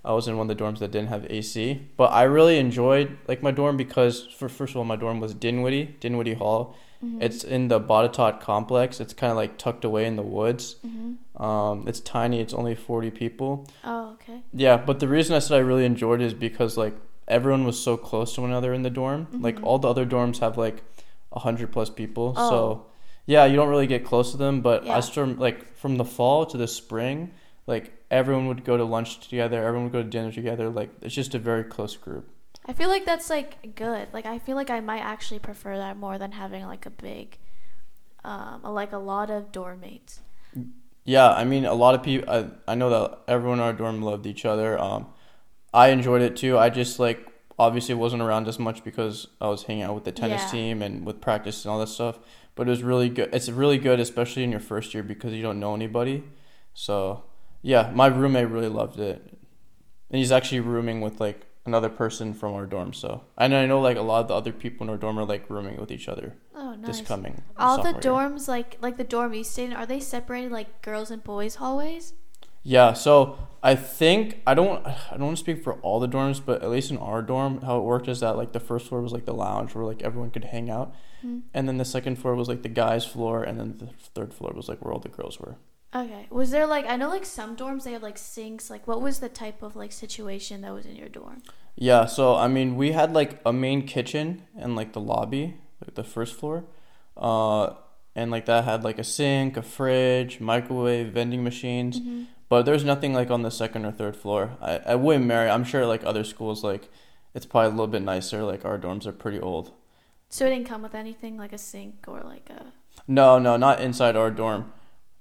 I 0.06 0.12
was 0.14 0.28
in 0.28 0.38
one 0.38 0.50
of 0.50 0.58
the 0.58 0.64
dorms 0.64 0.80
that 0.80 0.92
didn't 0.92 1.08
have 1.10 1.26
AC. 1.30 1.82
But 1.98 2.12
I 2.12 2.24
really 2.24 2.58
enjoyed 2.60 3.18
like 3.28 3.42
my 3.42 3.52
dorm 3.52 3.78
because 3.78 4.28
for 4.38 4.50
first 4.50 4.72
of 4.74 4.78
all, 4.78 4.84
my 4.86 4.96
dorm 4.98 5.20
was 5.20 5.34
Dinwiddie, 5.34 5.96
Dinwiddie 6.00 6.34
Hall. 6.34 6.76
Mm-hmm. 7.04 7.22
It's 7.22 7.44
in 7.44 7.68
the 7.68 7.80
Botetourt 7.80 8.40
complex. 8.40 9.00
It's 9.00 9.14
kind 9.14 9.32
of 9.32 9.38
like 9.38 9.58
tucked 9.58 9.84
away 9.86 10.06
in 10.06 10.16
the 10.16 10.24
woods. 10.24 10.76
hmm 10.82 11.14
Um, 11.42 11.86
it's 11.88 12.00
tiny. 12.00 12.40
It's 12.42 12.54
only 12.54 12.76
40 12.76 13.12
people. 13.12 13.68
Oh, 13.84 14.12
okay. 14.14 14.42
Yeah, 14.54 14.78
but 14.78 15.00
the 15.00 15.08
reason 15.08 15.36
I 15.36 15.40
said 15.40 15.56
I 15.56 15.60
really 15.60 15.86
enjoyed 15.86 16.22
it 16.22 16.26
is 16.26 16.34
because 16.34 16.78
like 16.78 16.96
everyone 17.28 17.64
was 17.66 17.80
so 17.80 17.98
close 17.98 18.36
to 18.36 18.42
one 18.42 18.50
another 18.52 18.74
in 18.74 18.84
the 18.84 18.90
dorm. 18.90 19.28
Like 19.32 19.58
Mhm. 19.60 19.64
all 19.66 19.80
the 19.80 19.90
other 19.90 20.06
dorms 20.06 20.40
have 20.40 20.58
like 20.58 20.84
a 21.32 21.40
hundred 21.40 21.72
plus 21.72 21.90
people, 21.90 22.34
Oh. 22.38 22.50
so 22.50 22.86
yeah, 23.26 23.46
you 23.46 23.56
don't 23.56 23.70
really 23.70 23.88
get 23.88 24.04
close 24.06 24.32
to 24.32 24.38
them. 24.38 24.62
But 24.62 24.86
Yeah. 24.86 24.98
I 24.98 25.00
storm 25.00 25.40
like 25.40 25.76
from 25.76 25.98
the 25.98 26.06
fall 26.06 26.46
to 26.46 26.58
the 26.58 26.68
spring, 26.68 27.32
like 27.68 27.94
everyone 28.12 28.48
would 28.48 28.64
go 28.66 28.78
to 28.78 28.84
lunch 28.84 29.20
together, 29.28 29.58
everyone 29.64 29.84
would 29.86 29.94
go 29.94 30.04
to 30.04 30.10
dinner 30.10 30.32
together. 30.32 30.70
Like 30.70 30.90
it's 31.02 31.16
just 31.16 31.34
a 31.36 31.40
very 31.40 31.64
close 31.64 31.96
group. 31.96 32.30
I 32.66 32.74
feel 32.74 32.90
like 32.90 33.06
that's 33.06 33.30
like 33.30 33.76
good. 33.76 34.08
Like 34.14 34.26
I 34.26 34.40
feel 34.40 34.56
like 34.56 34.70
I 34.70 34.80
might 34.80 35.02
actually 35.02 35.40
prefer 35.40 35.78
that 35.78 35.98
more 35.98 36.18
than 36.18 36.32
having 36.32 36.66
like 36.66 36.86
a 36.86 36.90
big, 36.90 37.38
um, 38.24 38.62
like 38.64 38.92
a 38.94 38.98
lot 38.98 39.30
of 39.30 39.52
dorm 39.52 39.82
mates. 39.82 40.22
Yeah, 41.06 41.30
I 41.32 41.44
mean, 41.44 41.66
a 41.66 41.74
lot 41.74 41.96
of 41.96 42.04
people. 42.04 42.30
I, 42.30 42.72
I 42.72 42.76
know 42.76 42.90
that 42.90 43.20
everyone 43.28 43.60
in 43.60 43.66
our 43.66 43.74
dorm 43.74 44.02
loved 44.02 44.26
each 44.26 44.46
other. 44.46 44.80
Um, 44.80 45.08
I 45.74 45.90
enjoyed 45.90 46.22
it 46.22 46.38
too. 46.38 46.58
I 46.58 46.70
just 46.70 47.00
like 47.00 47.28
obviously 47.60 47.94
wasn't 47.96 48.22
around 48.22 48.48
as 48.48 48.58
much 48.58 48.84
because 48.84 49.28
I 49.42 49.48
was 49.50 49.64
hanging 49.64 49.84
out 49.84 49.96
with 49.96 50.06
the 50.06 50.12
tennis 50.12 50.42
Yeah. 50.44 50.52
team 50.52 50.82
and 50.82 51.06
with 51.06 51.20
practice 51.22 51.66
and 51.66 51.72
all 51.72 51.80
that 51.80 51.88
stuff. 51.88 52.20
But 52.56 52.68
it 52.68 52.70
was 52.70 52.84
really 52.84 53.10
good. 53.10 53.30
It's 53.34 53.50
really 53.50 53.78
good, 53.78 54.00
especially 54.00 54.44
in 54.44 54.52
your 54.52 54.60
first 54.60 54.94
year 54.94 55.04
because 55.04 55.34
you 55.34 55.42
don't 55.42 55.60
know 55.60 55.76
anybody. 55.76 56.24
So 56.74 57.24
yeah, 57.64 57.92
my 57.96 58.06
roommate 58.08 58.50
really 58.50 58.68
loved 58.70 59.00
it, 59.00 59.22
and 60.12 60.20
he's 60.20 60.32
actually 60.32 60.60
rooming 60.60 61.02
with 61.02 61.20
like 61.20 61.48
another 61.66 61.90
person 61.90 62.34
from 62.34 62.54
our 62.54 62.66
dorm. 62.68 62.94
So 62.94 63.24
and 63.38 63.56
I 63.56 63.66
know 63.66 63.82
like 63.82 63.98
a 63.98 64.02
lot 64.02 64.20
of 64.22 64.28
the 64.28 64.36
other 64.36 64.52
people 64.52 64.84
in 64.86 64.90
our 64.92 64.98
dorm 64.98 65.18
are 65.18 65.26
like 65.26 65.50
rooming 65.50 65.78
with 65.80 65.92
each 65.92 66.08
other 66.08 66.36
Oh, 66.56 66.76
nice. 66.76 67.00
this 67.00 67.08
coming. 67.08 67.42
All 67.58 67.78
the 67.78 67.94
sophomore 67.94 68.02
year. 68.22 68.30
dorms, 68.32 68.48
like 68.48 68.78
like 68.82 68.98
the 68.98 69.04
dorm 69.04 69.34
you 69.34 69.44
stayed 69.44 69.66
in, 69.72 69.74
are 69.74 69.86
they 69.88 70.00
separated 70.00 70.52
like 70.52 70.82
girls 70.84 71.10
and 71.10 71.24
boys 71.24 71.56
hallways? 71.56 72.14
Yeah, 72.66 72.94
so 72.94 73.38
I 73.62 73.76
think 73.76 74.42
I 74.48 74.54
don't 74.54 74.86
I 74.86 74.96
don't 75.12 75.22
want 75.28 75.38
to 75.38 75.44
speak 75.44 75.64
for 75.64 75.74
all 75.82 76.00
the 76.00 76.08
dorms, 76.08 76.42
but 76.46 76.62
at 76.64 76.70
least 76.70 76.92
in 76.92 76.98
our 76.98 77.22
dorm, 77.22 77.62
how 77.62 77.78
it 77.80 77.84
worked 77.84 78.08
is 78.08 78.20
that 78.22 78.38
like 78.38 78.52
the 78.54 78.60
first 78.62 78.88
floor 78.88 79.02
was 79.02 79.12
like 79.14 79.26
the 79.26 79.34
lounge 79.34 79.74
where 79.76 79.86
like 79.86 80.02
everyone 80.02 80.32
could 80.32 80.46
hang 80.46 80.70
out, 80.70 80.94
Hmm. 81.22 81.40
and 81.54 81.68
then 81.68 81.78
the 81.78 81.86
second 81.86 82.18
floor 82.18 82.36
was 82.36 82.48
like 82.50 82.62
the 82.64 82.70
guys' 82.70 83.06
floor, 83.06 83.44
and 83.44 83.60
then 83.60 83.78
the 83.80 83.88
third 84.16 84.34
floor 84.34 84.52
was 84.56 84.68
like 84.70 84.84
where 84.84 84.94
all 84.94 85.00
the 85.00 85.10
girls 85.10 85.40
were. 85.40 85.56
Okay. 85.96 86.28
Was 86.30 86.52
there 86.52 86.66
like 86.66 86.86
I 86.88 86.96
know 86.96 87.10
like 87.10 87.26
some 87.26 87.56
dorms 87.56 87.84
they 87.84 87.92
have 87.92 88.04
like 88.04 88.18
sinks. 88.18 88.70
Like 88.70 88.88
what 88.88 89.02
was 89.02 89.20
the 89.20 89.30
type 89.30 89.62
of 89.62 89.76
like 89.76 89.92
situation 89.92 90.62
that 90.62 90.74
was 90.74 90.86
in 90.86 90.96
your 90.96 91.10
dorm? 91.10 91.44
Yeah, 91.76 92.06
so 92.06 92.36
I 92.36 92.48
mean 92.48 92.76
we 92.76 92.92
had 92.92 93.14
like 93.14 93.40
a 93.46 93.54
main 93.54 93.86
kitchen 93.86 94.44
and 94.58 94.76
like 94.76 94.94
the 94.94 95.00
lobby, 95.00 95.58
like 95.82 95.96
the 95.96 96.04
first 96.04 96.36
floor, 96.36 96.66
uh, 97.16 97.74
and 98.16 98.32
like 98.32 98.46
that 98.46 98.64
had 98.64 98.84
like 98.84 98.98
a 98.98 99.04
sink, 99.04 99.58
a 99.58 99.62
fridge, 99.62 100.40
microwave, 100.40 101.14
vending 101.14 101.44
machines. 101.44 102.00
Mm-hmm. 102.00 102.24
But 102.50 102.64
there's 102.64 102.84
nothing 102.84 103.14
like 103.14 103.32
on 103.32 103.42
the 103.42 103.52
second 103.52 103.86
or 103.86 103.92
third 103.92 104.16
floor. 104.16 104.58
I, 104.62 104.78
I 104.86 104.96
wouldn't 104.96 105.26
marry. 105.26 105.50
I'm 105.50 105.64
sure 105.64 105.86
like 105.86 106.04
other 106.04 106.24
schools 106.24 106.64
like 106.64 106.90
it's 107.34 107.46
probably 107.46 107.68
a 107.68 107.72
little 107.72 107.88
bit 107.88 108.02
nicer. 108.02 108.44
Like 108.44 108.66
our 108.66 108.78
dorms 108.78 109.06
are 109.06 109.12
pretty 109.12 109.40
old. 109.40 109.72
So 110.30 110.48
it 110.48 110.50
didn't 110.50 110.68
come 110.68 110.82
with 110.82 110.96
anything 110.96 111.38
like 111.38 111.54
a 111.54 111.58
sink 111.58 112.06
or 112.08 112.22
like 112.22 112.50
a. 112.50 112.74
No, 113.08 113.38
no, 113.38 113.58
not 113.58 113.82
inside 113.82 114.16
our 114.16 114.32
dorm. 114.32 114.72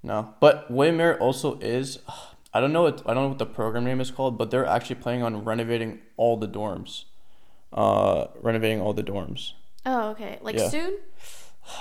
No, 0.02 0.34
but 0.40 0.70
Mary 0.70 1.16
also 1.18 1.58
is. 1.60 1.98
I 2.54 2.60
don't 2.60 2.72
know. 2.72 2.82
What, 2.82 3.02
I 3.06 3.14
don't 3.14 3.22
know 3.24 3.28
what 3.28 3.38
the 3.38 3.46
program 3.46 3.84
name 3.84 4.00
is 4.00 4.10
called, 4.10 4.36
but 4.36 4.50
they're 4.50 4.66
actually 4.66 4.96
planning 4.96 5.22
on 5.22 5.44
renovating 5.44 6.00
all 6.16 6.36
the 6.36 6.48
dorms. 6.48 7.04
Uh, 7.72 8.26
renovating 8.42 8.80
all 8.80 8.92
the 8.92 9.02
dorms. 9.02 9.52
Oh, 9.86 10.10
okay. 10.10 10.38
Like 10.42 10.56
Yeah. 10.58 10.68
soon? 10.68 10.98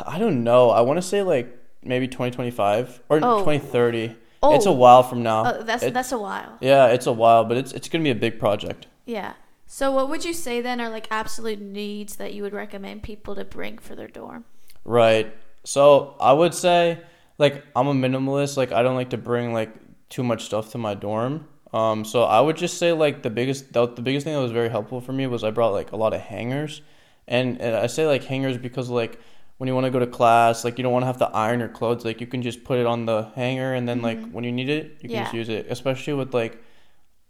I 0.06 0.18
don't 0.20 0.44
know. 0.44 0.70
I 0.70 0.82
want 0.82 0.98
to 0.98 1.02
say 1.02 1.24
like 1.24 1.54
maybe 1.84 2.08
2025 2.08 3.02
or 3.10 3.20
Oh. 3.22 3.40
2030. 3.40 4.16
Oh, 4.44 4.56
It's 4.56 4.66
a 4.66 4.72
while 4.72 5.04
from 5.04 5.22
now. 5.24 5.44
oh, 5.46 5.64
that's 5.64 5.84
It- 5.84 5.94
that's 5.94 6.12
a 6.12 6.18
while. 6.18 6.58
yeah, 6.62 6.88
it's 6.88 7.06
a 7.08 7.12
while, 7.12 7.44
but 7.44 7.58
it's 7.58 7.74
it's 7.74 7.90
gonna 7.90 8.04
be 8.04 8.10
a 8.10 8.16
big 8.16 8.40
project. 8.40 8.88
Yeah. 9.06 9.34
So 9.68 9.92
what 9.92 10.10
would 10.10 10.24
you 10.26 10.34
say 10.34 10.62
then 10.62 10.80
are 10.82 10.90
like 10.90 11.08
absolute 11.12 11.60
needs 11.62 12.16
that 12.16 12.34
you 12.34 12.44
would 12.44 12.54
recommend 12.54 13.04
people 13.04 13.36
to 13.36 13.44
bring 13.46 13.78
for 13.78 13.96
their 13.96 14.08
dorm? 14.08 14.46
Right. 14.86 15.36
So 15.64 16.16
I 16.20 16.34
would 16.34 16.54
say 16.54 17.02
like 17.38 17.64
I'm 17.76 17.88
a 17.88 17.94
minimalist. 17.94 18.58
Like 18.58 18.72
I 18.72 18.82
don't 18.84 18.96
like 18.96 19.10
to 19.12 19.18
bring 19.18 19.54
like 19.54 19.72
too 20.10 20.24
much 20.24 20.44
stuff 20.46 20.72
to 20.72 20.78
my 20.78 20.94
dorm. 20.94 21.48
Um, 21.74 22.04
so 22.04 22.24
I 22.24 22.42
would 22.42 22.58
just 22.58 22.78
say 22.78 22.92
like 22.92 23.24
the 23.24 23.30
biggest 23.30 23.72
the, 23.74 23.88
the 23.88 24.02
biggest 24.02 24.26
thing 24.26 24.34
that 24.36 24.42
was 24.42 24.52
very 24.52 24.70
helpful 24.70 25.00
for 25.02 25.14
me 25.14 25.26
was 25.28 25.44
I 25.44 25.52
brought 25.52 25.72
like 25.72 25.92
a 25.94 25.96
lot 25.96 26.14
of 26.14 26.20
hangers, 26.22 26.82
and, 27.28 27.62
and 27.62 27.76
I 27.76 27.88
say 27.88 28.06
like 28.06 28.24
hangers 28.26 28.58
because 28.58 28.90
like 28.90 29.20
when 29.58 29.68
you 29.68 29.74
want 29.76 29.86
to 29.86 29.92
go 29.92 30.00
to 30.00 30.08
class, 30.08 30.66
like 30.66 30.78
you 30.78 30.84
don't 30.84 30.92
want 30.92 31.04
to 31.04 31.08
have 31.08 31.18
to 31.20 31.30
iron 31.30 31.60
your 31.60 31.70
clothes. 31.70 32.04
Like 32.04 32.20
you 32.20 32.28
can 32.28 32.42
just 32.42 32.64
put 32.66 32.78
it 32.80 32.86
on 32.86 33.06
the 33.06 33.32
hanger, 33.36 33.74
and 33.74 33.88
then 33.88 34.02
like 34.02 34.20
Mhm. 34.20 34.32
when 34.34 34.44
you 34.44 34.52
need 34.52 34.70
it, 34.70 34.98
you 35.02 35.10
can 35.10 35.24
just 35.24 35.34
use 35.34 35.48
it. 35.50 35.68
Especially 35.70 36.14
with 36.14 36.34
like 36.34 36.62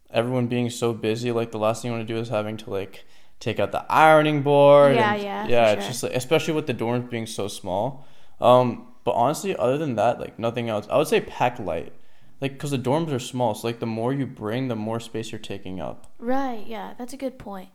everyone 0.10 0.48
being 0.48 0.70
so 0.70 0.94
busy, 0.94 1.32
like 1.32 1.52
the 1.52 1.60
last 1.60 1.82
thing 1.82 1.92
you 1.92 1.98
want 1.98 2.08
to 2.08 2.14
do 2.14 2.20
is 2.20 2.30
having 2.30 2.58
to 2.58 2.70
like 2.70 3.06
take 3.40 3.60
out 3.60 3.72
the 3.72 3.86
ironing 3.92 4.42
board. 4.42 4.96
Yeah, 4.96 5.14
and- 5.14 5.24
yeah, 5.24 5.48
yeah. 5.48 5.72
It's 5.74 5.84
sure. 5.84 5.92
just 5.92 6.04
like, 6.04 6.14
especially 6.14 6.54
with 6.54 6.68
the 6.68 6.74
dorms 6.74 7.10
being 7.10 7.26
so 7.28 7.48
small. 7.48 8.06
Um, 8.40 8.88
but 9.04 9.12
honestly, 9.12 9.56
other 9.56 9.78
than 9.78 9.96
that, 9.96 10.20
like 10.20 10.38
nothing 10.38 10.70
else. 10.70 10.88
I 10.90 10.98
would 10.98 11.08
say 11.08 11.22
pack 11.22 11.60
light, 11.60 11.94
like 12.40 12.54
because 12.54 12.72
the 12.72 12.78
dorms 12.78 13.12
are 13.12 13.20
small. 13.20 13.56
So 13.56 13.68
like 13.68 13.80
the 13.80 13.86
more 13.86 14.14
you 14.14 14.26
bring, 14.26 14.68
the 14.68 14.76
more 14.76 15.00
space 15.00 15.32
you're 15.32 15.40
taking 15.40 15.80
up. 15.80 16.12
Right. 16.20 16.66
Yeah, 16.66 16.94
that's 16.98 17.14
a 17.14 17.18
good 17.18 17.38
point. 17.40 17.70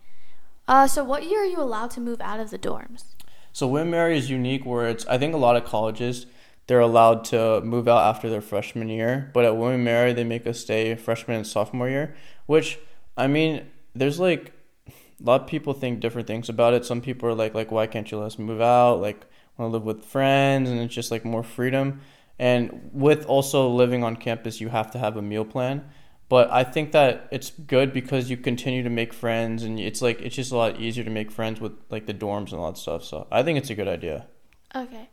Uh, 0.69 0.87
so 0.87 1.05
what 1.05 1.25
year 1.25 1.43
are 1.43 1.47
you 1.47 1.61
allowed 1.61 1.91
to 1.93 2.01
move 2.01 2.21
out 2.21 2.41
of 2.41 2.51
the 2.51 2.59
dorms? 2.59 3.05
So 3.53 3.67
William 3.67 3.91
Mary 3.91 4.19
is 4.19 4.29
unique 4.29 4.67
where 4.67 4.89
it's 4.89 5.07
I 5.07 5.19
think 5.19 5.35
a 5.35 5.39
lot 5.39 5.57
of 5.57 5.65
colleges 5.65 6.27
they're 6.67 6.81
allowed 6.81 7.25
to 7.27 7.61
move 7.61 7.87
out 7.87 8.03
after 8.03 8.29
their 8.29 8.41
freshman 8.41 8.89
year, 8.89 9.31
but 9.33 9.45
at 9.45 9.57
William 9.57 9.85
Mary 9.85 10.13
they 10.13 10.25
make 10.25 10.47
us 10.47 10.61
stay 10.61 10.95
freshman 10.97 11.39
and 11.39 11.47
sophomore 11.47 11.89
year, 11.89 12.15
which 12.47 12.79
I 13.17 13.29
mean 13.29 13.67
there's 13.95 14.19
like 14.19 14.53
a 14.89 14.93
lot 15.23 15.43
of 15.43 15.47
people 15.47 15.73
think 15.73 16.01
different 16.01 16.27
things 16.27 16.49
about 16.49 16.75
it. 16.75 16.85
Some 16.85 17.01
people 17.01 17.29
are 17.29 17.35
like 17.35 17.55
like 17.55 17.71
why 17.71 17.87
can't 17.87 18.11
you 18.11 18.19
let 18.19 18.27
us 18.27 18.39
move 18.39 18.61
out? 18.61 19.01
Like 19.01 19.27
want 19.59 19.71
to 19.71 19.73
live 19.77 19.85
with 19.85 20.05
friends, 20.05 20.71
and 20.71 20.81
it's 20.81 20.95
just 20.95 21.11
like 21.11 21.25
more 21.25 21.43
freedom. 21.43 22.01
And 22.39 22.91
with 22.93 23.25
also 23.27 23.69
living 23.69 24.05
on 24.05 24.17
campus, 24.17 24.61
you 24.61 24.69
have 24.69 24.91
to 24.93 24.99
have 24.99 25.17
a 25.17 25.23
meal 25.23 25.45
plan. 25.45 25.85
But 26.29 26.51
I 26.51 26.65
think 26.65 26.93
that 26.93 27.29
it's 27.31 27.51
good 27.51 27.93
because 27.93 28.29
you 28.29 28.37
continue 28.37 28.83
to 28.83 28.91
make 28.91 29.13
friends, 29.13 29.63
and 29.63 29.79
it's 29.79 30.03
like 30.03 30.21
it's 30.21 30.35
just 30.35 30.53
a 30.53 30.57
lot 30.57 30.81
easier 30.81 31.05
to 31.05 31.11
make 31.11 31.31
friends 31.31 31.61
with 31.61 31.73
like 31.89 32.07
the 32.07 32.15
dorms 32.15 32.51
and 32.51 32.61
all 32.61 32.73
that 32.73 32.79
stuff. 32.79 33.05
So 33.05 33.29
I 33.31 33.43
think 33.43 33.59
it's 33.59 33.71
a 33.71 33.75
good 33.75 33.89
idea. 33.89 34.27
Okay. 34.75 35.09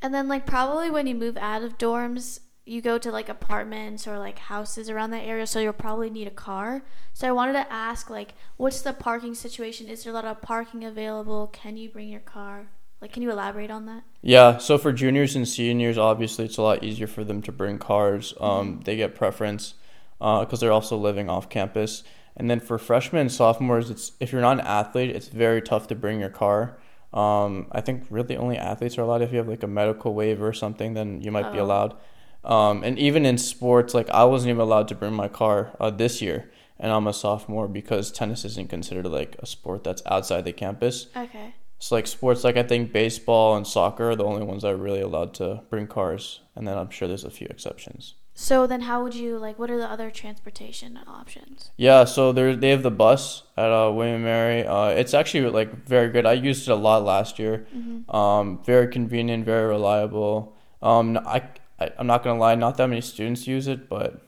And 0.00 0.14
then 0.14 0.28
like 0.28 0.46
probably 0.46 0.88
when 0.88 1.06
you 1.06 1.14
move 1.14 1.36
out 1.36 1.62
of 1.62 1.78
dorms, 1.78 2.40
you 2.64 2.80
go 2.80 2.96
to 2.96 3.10
like 3.10 3.28
apartments 3.28 4.06
or 4.06 4.18
like 4.18 4.38
houses 4.38 4.88
around 4.88 5.10
that 5.10 5.24
area, 5.24 5.46
so 5.48 5.58
you'll 5.58 5.72
probably 5.72 6.10
need 6.10 6.28
a 6.28 6.30
car. 6.30 6.84
So 7.12 7.26
I 7.26 7.32
wanted 7.32 7.54
to 7.54 7.72
ask 7.72 8.08
like 8.08 8.34
what's 8.56 8.82
the 8.82 8.92
parking 8.92 9.34
situation? 9.34 9.88
Is 9.88 10.04
there 10.04 10.12
a 10.12 10.14
lot 10.14 10.24
of 10.24 10.40
parking 10.40 10.84
available? 10.84 11.48
Can 11.48 11.76
you 11.76 11.90
bring 11.90 12.08
your 12.08 12.20
car? 12.20 12.68
Like 13.00 13.12
can 13.12 13.22
you 13.22 13.30
elaborate 13.30 13.70
on 13.70 13.86
that? 13.86 14.02
Yeah, 14.22 14.58
so 14.58 14.76
for 14.76 14.92
juniors 14.92 15.34
and 15.34 15.48
seniors, 15.48 15.96
obviously 15.96 16.44
it's 16.44 16.58
a 16.58 16.62
lot 16.62 16.84
easier 16.84 17.06
for 17.06 17.24
them 17.24 17.40
to 17.42 17.52
bring 17.52 17.78
cars. 17.78 18.34
Um, 18.40 18.80
they 18.84 18.96
get 18.96 19.14
preference 19.14 19.74
because 20.18 20.60
they're 20.60 20.72
also 20.72 20.96
living 20.96 21.30
off 21.30 21.48
campus. 21.48 22.02
And 22.36 22.50
then 22.50 22.60
for 22.60 22.78
freshmen 22.78 23.22
and 23.22 23.32
sophomores, 23.32 23.90
it's 23.90 24.12
if 24.20 24.32
you're 24.32 24.40
not 24.40 24.58
an 24.60 24.66
athlete, 24.66 25.10
it's 25.10 25.28
very 25.28 25.62
tough 25.62 25.88
to 25.88 25.94
bring 25.94 26.20
your 26.20 26.30
car. 26.30 26.78
Um, 27.12 27.66
I 27.72 27.80
think 27.80 28.04
really 28.10 28.36
only 28.36 28.56
athletes 28.56 28.96
are 28.98 29.02
allowed. 29.02 29.22
If 29.22 29.32
you 29.32 29.38
have 29.38 29.48
like 29.48 29.62
a 29.62 29.66
medical 29.66 30.14
waiver 30.14 30.46
or 30.46 30.52
something, 30.52 30.94
then 30.94 31.20
you 31.22 31.30
might 31.32 31.50
be 31.52 31.58
Oh. 31.58 31.64
allowed. 31.64 31.96
Um, 32.44 32.84
and 32.84 32.98
even 32.98 33.26
in 33.26 33.36
sports, 33.36 33.94
like 33.94 34.08
I 34.10 34.24
wasn't 34.24 34.50
even 34.50 34.60
allowed 34.60 34.88
to 34.88 34.94
bring 34.94 35.12
my 35.12 35.28
car 35.28 35.72
uh, 35.80 35.90
this 35.90 36.22
year, 36.22 36.50
and 36.78 36.92
I'm 36.92 37.06
a 37.06 37.12
sophomore 37.12 37.66
because 37.68 38.10
tennis 38.12 38.44
isn't 38.44 38.70
considered 38.70 39.06
like 39.06 39.36
a 39.40 39.46
sport 39.46 39.84
that's 39.84 40.02
outside 40.06 40.44
the 40.44 40.52
campus. 40.52 41.08
Okay. 41.16 41.54
So 41.80 41.94
like 41.94 42.06
sports, 42.06 42.44
like 42.44 42.58
I 42.58 42.62
think 42.62 42.92
baseball 42.92 43.56
and 43.56 43.66
soccer 43.66 44.10
are 44.10 44.16
the 44.16 44.24
only 44.24 44.44
ones 44.44 44.62
that 44.62 44.68
are 44.68 44.76
really 44.76 45.00
allowed 45.00 45.32
to 45.34 45.62
bring 45.70 45.86
cars, 45.86 46.40
and 46.54 46.68
then 46.68 46.76
I'm 46.76 46.90
sure 46.90 47.08
there's 47.08 47.24
a 47.24 47.30
few 47.30 47.46
exceptions. 47.48 48.14
So 48.34 48.66
then 48.66 48.82
how 48.82 49.02
would 49.02 49.14
you 49.14 49.38
like 49.38 49.58
what 49.58 49.70
are 49.70 49.78
the 49.78 49.90
other 49.90 50.10
transportation 50.10 50.98
options? 51.06 51.70
Yeah, 51.78 52.04
so 52.04 52.32
there 52.32 52.54
they 52.54 52.68
have 52.68 52.82
the 52.82 52.90
bus 52.90 53.44
at 53.56 53.72
uh, 53.72 53.90
William 53.92 54.22
Mary. 54.22 54.66
Uh, 54.66 54.88
it's 54.88 55.14
actually 55.14 55.48
like 55.48 55.86
very 55.86 56.10
good. 56.10 56.26
I 56.26 56.34
used 56.34 56.68
it 56.68 56.72
a 56.72 56.74
lot 56.74 57.02
last 57.02 57.38
year. 57.38 57.66
Um, 58.10 58.62
very 58.62 58.88
convenient, 58.88 59.46
very 59.46 59.66
reliable. 59.66 60.54
Um, 60.82 61.16
I, 61.16 61.42
I 61.78 61.92
I'm 61.98 62.06
not 62.06 62.22
gonna 62.22 62.38
lie, 62.38 62.56
not 62.56 62.76
that 62.76 62.88
many 62.88 63.00
students 63.00 63.46
use 63.46 63.66
it, 63.66 63.88
but 63.88 64.20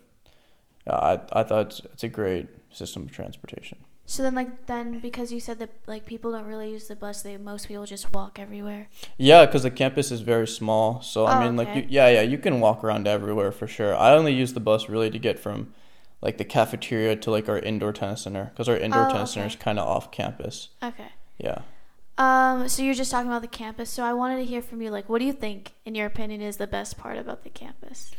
yeah, 0.86 0.94
I 0.96 1.20
I 1.32 1.42
thought 1.42 1.66
it's, 1.66 1.80
it's 1.92 2.04
a 2.04 2.08
great 2.08 2.48
system 2.70 3.02
of 3.02 3.12
transportation. 3.12 3.76
So 4.12 4.22
then 4.22 4.34
like 4.34 4.66
then 4.66 4.98
because 4.98 5.32
you 5.32 5.40
said 5.40 5.58
that 5.60 5.70
like 5.86 6.04
people 6.04 6.32
don't 6.32 6.44
really 6.44 6.70
use 6.70 6.86
the 6.86 6.94
bus, 6.96 7.22
they 7.22 7.36
most 7.38 7.66
people 7.68 7.86
just 7.86 8.12
walk 8.12 8.38
everywhere. 8.38 8.88
Yeah, 9.16 9.46
because 9.46 9.62
the 9.62 9.70
campus 9.70 10.10
is 10.12 10.20
very 10.20 10.46
small. 10.46 11.00
So 11.00 11.24
I 11.24 11.34
Oh, 11.34 11.40
mean, 11.40 11.56
like, 11.56 11.68
okay. 11.68 11.80
you, 11.80 11.86
yeah, 11.88 12.08
yeah, 12.16 12.20
you 12.20 12.36
can 12.36 12.60
walk 12.60 12.84
around 12.84 13.08
everywhere 13.08 13.52
for 13.52 13.66
sure. 13.66 13.96
I 13.96 14.12
only 14.12 14.34
use 14.34 14.52
the 14.52 14.60
bus 14.60 14.88
really 14.88 15.08
to 15.10 15.18
get 15.18 15.38
from, 15.38 15.72
like, 16.20 16.36
the 16.36 16.44
cafeteria 16.44 17.16
to 17.16 17.30
like 17.30 17.48
our 17.48 17.58
indoor 17.58 17.92
tennis 17.92 18.22
center 18.22 18.44
because 18.52 18.68
our 18.68 18.76
indoor 18.76 19.06
Oh, 19.06 19.08
tennis 19.08 19.32
center 19.32 19.46
is 19.46 19.56
kind 19.56 19.78
of 19.78 19.88
off 19.88 20.10
campus. 20.12 20.68
Okay. 20.82 21.08
Yeah. 21.38 21.62
Um, 22.18 22.68
so 22.68 22.82
you're 22.82 22.94
just 22.94 23.10
talking 23.10 23.28
about 23.30 23.40
the 23.42 23.48
campus. 23.48 23.88
So 23.88 24.04
I 24.04 24.12
wanted 24.12 24.36
to 24.36 24.44
hear 24.44 24.60
from 24.60 24.82
you, 24.82 24.90
like, 24.90 25.08
what 25.08 25.20
do 25.20 25.24
you 25.24 25.32
think, 25.32 25.72
in 25.86 25.94
your 25.94 26.06
opinion, 26.06 26.42
is 26.42 26.58
the 26.58 26.66
best 26.66 26.98
part 26.98 27.16
about 27.16 27.44
the 27.44 27.50
campus? 27.50 28.12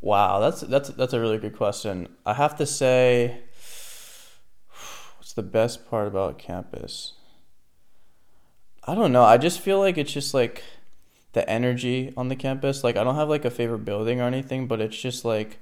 Wow, 0.00 0.38
that's 0.38 0.60
that's 0.60 0.90
that's 0.90 1.14
a 1.14 1.20
really 1.20 1.38
good 1.38 1.56
question. 1.56 2.08
I 2.26 2.34
have 2.34 2.56
to 2.58 2.66
say, 2.66 3.40
what's 5.24 5.32
the 5.32 5.42
best 5.42 5.88
part 5.88 6.06
about 6.06 6.38
campus? 6.38 7.14
I 8.86 8.94
don't 8.94 9.10
know. 9.10 9.24
I 9.24 9.38
just 9.38 9.58
feel 9.58 9.78
like 9.78 9.96
it's 9.96 10.12
just 10.12 10.34
like 10.34 10.62
the 11.32 11.48
energy 11.48 12.12
on 12.14 12.28
the 12.28 12.36
campus. 12.36 12.84
Like 12.84 12.98
I 12.98 13.04
don't 13.04 13.14
have 13.14 13.30
like 13.30 13.46
a 13.46 13.50
favorite 13.50 13.86
building 13.86 14.20
or 14.20 14.24
anything, 14.24 14.66
but 14.66 14.82
it's 14.82 15.00
just 15.00 15.24
like 15.24 15.60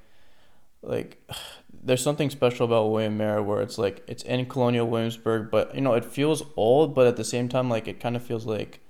like 0.81 1.25
there's 1.81 2.03
something 2.03 2.29
special 2.29 2.65
about 2.65 2.91
William 2.91 3.15
Mary 3.15 3.41
where 3.41 3.61
it's 3.61 3.77
like 3.77 4.03
it's 4.05 4.23
in 4.23 4.47
Colonial 4.47 4.85
Williamsburg, 4.85 5.49
but 5.49 5.73
you 5.73 5.79
know 5.79 5.93
it 5.93 6.03
feels 6.03 6.43
old, 6.57 6.93
but 6.93 7.07
at 7.07 7.15
the 7.15 7.23
same 7.23 7.47
time 7.47 7.69
like 7.69 7.87
it 7.87 8.01
kind 8.01 8.17
of 8.17 8.21
feels 8.21 8.45
like 8.45 8.81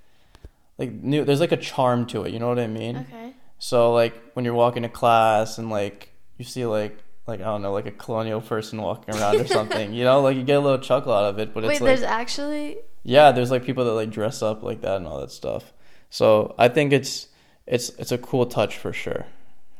like 0.76 0.90
new. 0.90 1.24
There's 1.24 1.38
like 1.38 1.52
a 1.52 1.56
charm 1.56 2.04
to 2.06 2.24
it. 2.24 2.32
You 2.32 2.40
know 2.40 2.48
what 2.48 2.58
I 2.58 2.66
mean? 2.66 2.96
Okay. 2.96 3.32
So 3.60 3.94
like 3.94 4.20
when 4.32 4.44
you're 4.44 4.54
walking 4.54 4.82
to 4.82 4.88
class 4.88 5.56
and 5.56 5.70
like 5.70 6.10
you 6.36 6.44
see 6.44 6.66
like 6.66 7.03
like 7.26 7.40
I 7.40 7.44
don't 7.44 7.62
know 7.62 7.72
like 7.72 7.86
a 7.86 7.90
colonial 7.90 8.40
person 8.40 8.80
walking 8.82 9.14
around 9.14 9.36
or 9.40 9.46
something, 9.46 9.92
you 9.92 10.04
know, 10.04 10.20
like 10.20 10.36
you 10.36 10.42
get 10.42 10.56
a 10.58 10.60
little 10.60 10.78
chuckle 10.78 11.12
out 11.12 11.24
of 11.24 11.38
it. 11.38 11.54
But 11.54 11.64
Wait, 11.64 11.72
it's 11.72 11.80
like 11.80 11.88
there's 11.88 12.02
actually. 12.02 12.76
yeah, 13.02 13.32
there's 13.32 13.50
like 13.50 13.64
people 13.64 13.84
that 13.84 13.92
like 13.92 14.10
dress 14.10 14.42
up 14.42 14.62
like 14.62 14.80
that 14.82 14.96
and 14.98 15.06
all 15.06 15.20
that 15.20 15.30
stuff. 15.30 15.72
So 16.10 16.54
I 16.58 16.68
think 16.68 16.92
it's 16.92 17.28
it's 17.66 17.88
it's 17.90 18.12
a 18.12 18.18
cool 18.18 18.46
touch 18.46 18.76
for 18.76 18.92
sure. 18.92 19.26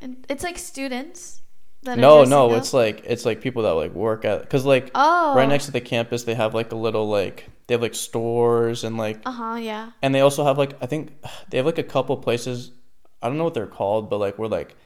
and 0.01 0.25
It's 0.29 0.43
like 0.43 0.59
students. 0.59 1.41
No, 1.87 2.25
no, 2.25 2.51
up? 2.51 2.57
it's 2.57 2.73
like 2.73 3.03
it's 3.05 3.27
like 3.27 3.43
people 3.43 3.65
that 3.65 3.73
like 3.73 3.93
work 3.93 4.25
at 4.25 4.41
because 4.41 4.65
like 4.65 4.91
Oh. 4.95 5.35
right 5.37 5.47
next 5.47 5.67
to 5.67 5.71
the 5.71 5.83
campus 5.83 6.25
they 6.25 6.33
have 6.35 6.55
like 6.55 6.73
a 6.73 6.77
little 6.77 7.09
like 7.11 7.45
they 7.67 7.75
have 7.75 7.83
like 7.83 7.95
stores 7.95 8.85
and 8.85 8.97
like 8.97 9.21
Uh 9.27 9.31
huh. 9.33 9.55
Yeah. 9.57 9.91
and 10.01 10.15
they 10.15 10.21
also 10.21 10.45
have 10.45 10.57
like 10.57 10.73
I 10.83 10.87
think 10.87 11.13
they 11.51 11.59
have 11.59 11.67
like 11.67 11.77
a 11.79 11.83
couple 11.83 12.17
places 12.17 12.71
I 13.21 13.29
don't 13.29 13.37
know 13.37 13.45
what 13.45 13.53
they're 13.53 13.67
called, 13.67 14.09
but 14.09 14.19
like 14.19 14.39
we're 14.39 14.47
like 14.49 14.77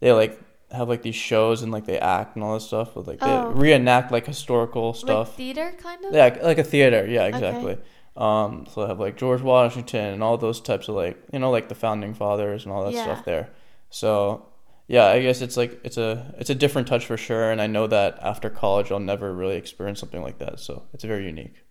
they 0.00 0.12
like 0.12 0.40
have 0.72 0.88
like 0.88 1.02
these 1.02 1.14
shows 1.16 1.62
and 1.62 1.72
like 1.72 1.84
they 1.86 1.98
act 1.98 2.36
and 2.36 2.44
all 2.44 2.54
this 2.54 2.66
stuff 2.66 2.94
but 2.94 3.06
like 3.06 3.20
they 3.20 3.36
Oh. 3.36 3.50
reenact 3.50 4.12
like 4.12 4.26
historical 4.26 4.88
Like 4.88 4.96
stuff. 4.96 5.34
theater, 5.36 5.72
kind 5.78 6.04
of. 6.04 6.12
yeah, 6.14 6.38
like 6.42 6.58
a 6.58 6.64
theater. 6.64 7.06
Yeah, 7.06 7.24
exactly. 7.26 7.76
Um, 8.16 8.66
so 8.70 8.82
they 8.82 8.88
have 8.88 9.00
like 9.00 9.16
George 9.16 9.40
Washington 9.42 10.14
and 10.14 10.22
all 10.22 10.36
those 10.36 10.60
types 10.60 10.88
of 10.88 10.94
like 10.94 11.16
you 11.32 11.38
know 11.38 11.50
like 11.50 11.68
the 11.68 11.74
founding 11.74 12.14
fathers 12.14 12.64
and 12.64 12.72
all 12.72 12.84
that 12.84 12.94
Yeah. 12.94 13.02
stuff 13.02 13.24
there. 13.24 13.50
So 13.88 14.46
yeah, 14.88 15.06
I 15.06 15.22
guess 15.22 15.40
it's 15.40 15.56
like 15.56 15.80
it's 15.84 15.96
a 15.96 16.34
it's 16.38 16.50
a 16.50 16.54
different 16.54 16.88
touch 16.88 17.06
for 17.06 17.16
sure, 17.16 17.50
and 17.52 17.60
I 17.62 17.66
know 17.68 17.86
that 17.86 18.18
after 18.22 18.50
college 18.50 18.90
I'll 18.92 18.98
never 19.00 19.32
really 19.32 19.56
experience 19.56 20.00
something 20.00 20.22
like 20.22 20.38
that. 20.38 20.58
So 20.60 20.82
it's 20.92 21.04
very 21.04 21.24
unique. 21.26 21.62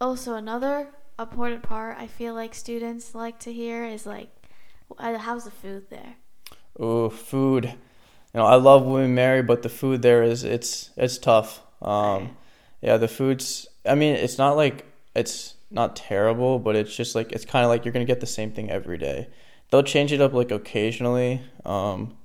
Also, 0.00 0.34
another 0.34 0.88
important 1.18 1.62
part 1.62 1.96
I 1.98 2.06
feel 2.06 2.34
like 2.34 2.54
students 2.54 3.14
like 3.14 3.38
to 3.40 3.52
hear 3.52 3.84
is 3.84 4.06
like, 4.06 4.30
uh, 4.98 5.16
how's 5.18 5.44
the 5.44 5.50
food 5.50 5.88
there? 5.90 6.16
Oh, 6.78 7.08
food. 7.10 7.74
You 8.34 8.40
know, 8.40 8.46
I 8.46 8.54
love 8.54 8.84
William 8.86 9.14
Mary, 9.14 9.42
but 9.42 9.62
the 9.62 9.68
food 9.68 10.02
there 10.02 10.22
is 10.22 10.42
it's 10.44 10.90
it's 10.96 11.18
tough. 11.18 11.62
Um, 11.82 12.36
yeah, 12.80 12.96
the 12.96 13.08
food's. 13.08 13.66
I 13.84 13.94
mean, 13.94 14.14
it's 14.14 14.38
not 14.38 14.56
like 14.56 14.86
it's 15.14 15.54
not 15.70 15.96
terrible, 15.96 16.58
but 16.58 16.76
it's 16.76 16.94
just 16.94 17.14
like 17.14 17.32
it's 17.32 17.44
kind 17.44 17.64
of 17.64 17.68
like 17.68 17.84
you're 17.84 17.92
gonna 17.92 18.04
get 18.04 18.20
the 18.20 18.26
same 18.26 18.52
thing 18.52 18.70
every 18.70 18.96
day. 18.98 19.28
They'll 19.70 19.82
change 19.82 20.12
it 20.12 20.20
up 20.20 20.32
like 20.32 20.50
occasionally. 20.50 21.42
Um, 21.64 22.16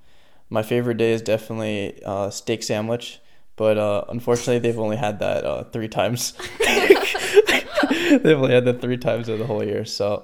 my 0.50 0.64
favorite 0.64 0.98
day 0.98 1.12
is 1.12 1.22
definitely 1.22 2.02
uh, 2.06 2.30
steak 2.30 2.64
sandwich, 2.64 3.20
but 3.58 3.78
uh, 3.78 4.06
unfortunately 4.10 4.60
they've 4.60 4.80
only 4.80 4.98
had 4.98 5.20
that 5.20 5.44
uh, 5.44 5.64
three 5.66 5.90
times. 5.90 6.34
they've 6.60 8.38
only 8.38 8.54
had 8.54 8.66
that 8.66 8.80
three 8.82 8.98
times 8.98 9.28
in 9.28 9.40
the 9.40 9.46
whole 9.46 9.64
year. 9.64 9.84
So, 9.84 10.24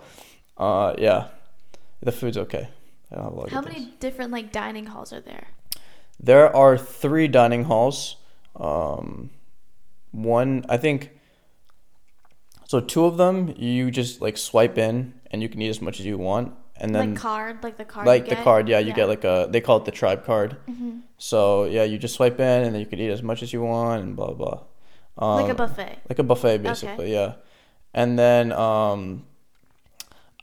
uh, 0.58 0.94
yeah, 0.98 1.28
the 2.02 2.12
food's 2.12 2.38
okay. 2.38 2.70
I 3.12 3.16
don't 3.16 3.24
have 3.26 3.34
a 3.34 3.36
lot 3.36 3.50
How 3.50 3.62
many 3.62 3.94
different 4.00 4.32
like 4.32 4.52
dining 4.52 4.86
halls 4.86 5.12
are 5.12 5.22
there? 5.22 5.48
There 6.24 6.56
are 6.56 6.78
three 6.78 7.28
dining 7.28 7.66
halls. 7.66 8.16
Um, 8.56 9.30
one, 10.12 10.66
I 10.70 10.78
think. 10.78 11.12
So 12.68 12.80
two 12.80 13.06
of 13.06 13.18
them, 13.18 13.54
you 13.58 13.92
just 13.92 14.22
like 14.22 14.38
swipe 14.38 14.78
in, 14.78 15.14
and 15.32 15.42
you 15.44 15.50
can 15.50 15.62
eat 15.62 15.70
as 15.70 15.82
much 15.82 16.00
as 16.00 16.06
you 16.06 16.18
want, 16.18 16.54
and 16.78 16.96
then 16.96 17.12
like 17.12 17.20
card, 17.20 17.62
like 17.64 17.78
the 17.78 17.86
card. 17.86 18.08
like 18.08 18.28
the 18.30 18.36
card, 18.38 18.68
yeah, 18.70 18.80
you 18.80 18.94
get 18.94 19.08
like 19.08 19.24
a 19.24 19.48
they 19.52 19.62
call 19.62 19.78
it 19.78 19.86
the 19.86 19.92
tribe 19.92 20.26
card. 20.26 20.58
Mm-hmm. 20.68 21.00
So 21.18 21.66
yeah, 21.66 21.84
you 21.84 21.98
just 22.00 22.16
swipe 22.16 22.40
in, 22.40 22.64
and 22.64 22.74
then 22.74 22.80
you 22.80 22.88
can 22.88 23.00
eat 23.00 23.10
as 23.12 23.22
much 23.22 23.44
as 23.44 23.52
you 23.54 23.62
want, 23.62 24.02
and 24.04 24.16
blah 24.16 24.32
blah. 24.34 24.62
blah. 25.18 25.36
like 25.36 25.46
a 25.48 25.52
Um, 25.52 25.58
buffet. 25.58 26.00
like 26.10 26.20
a 26.20 26.24
buffet 26.24 26.58
basically 26.64 27.12
yeah 27.14 27.34
and 27.94 28.18
then 28.18 28.52
um 28.52 29.28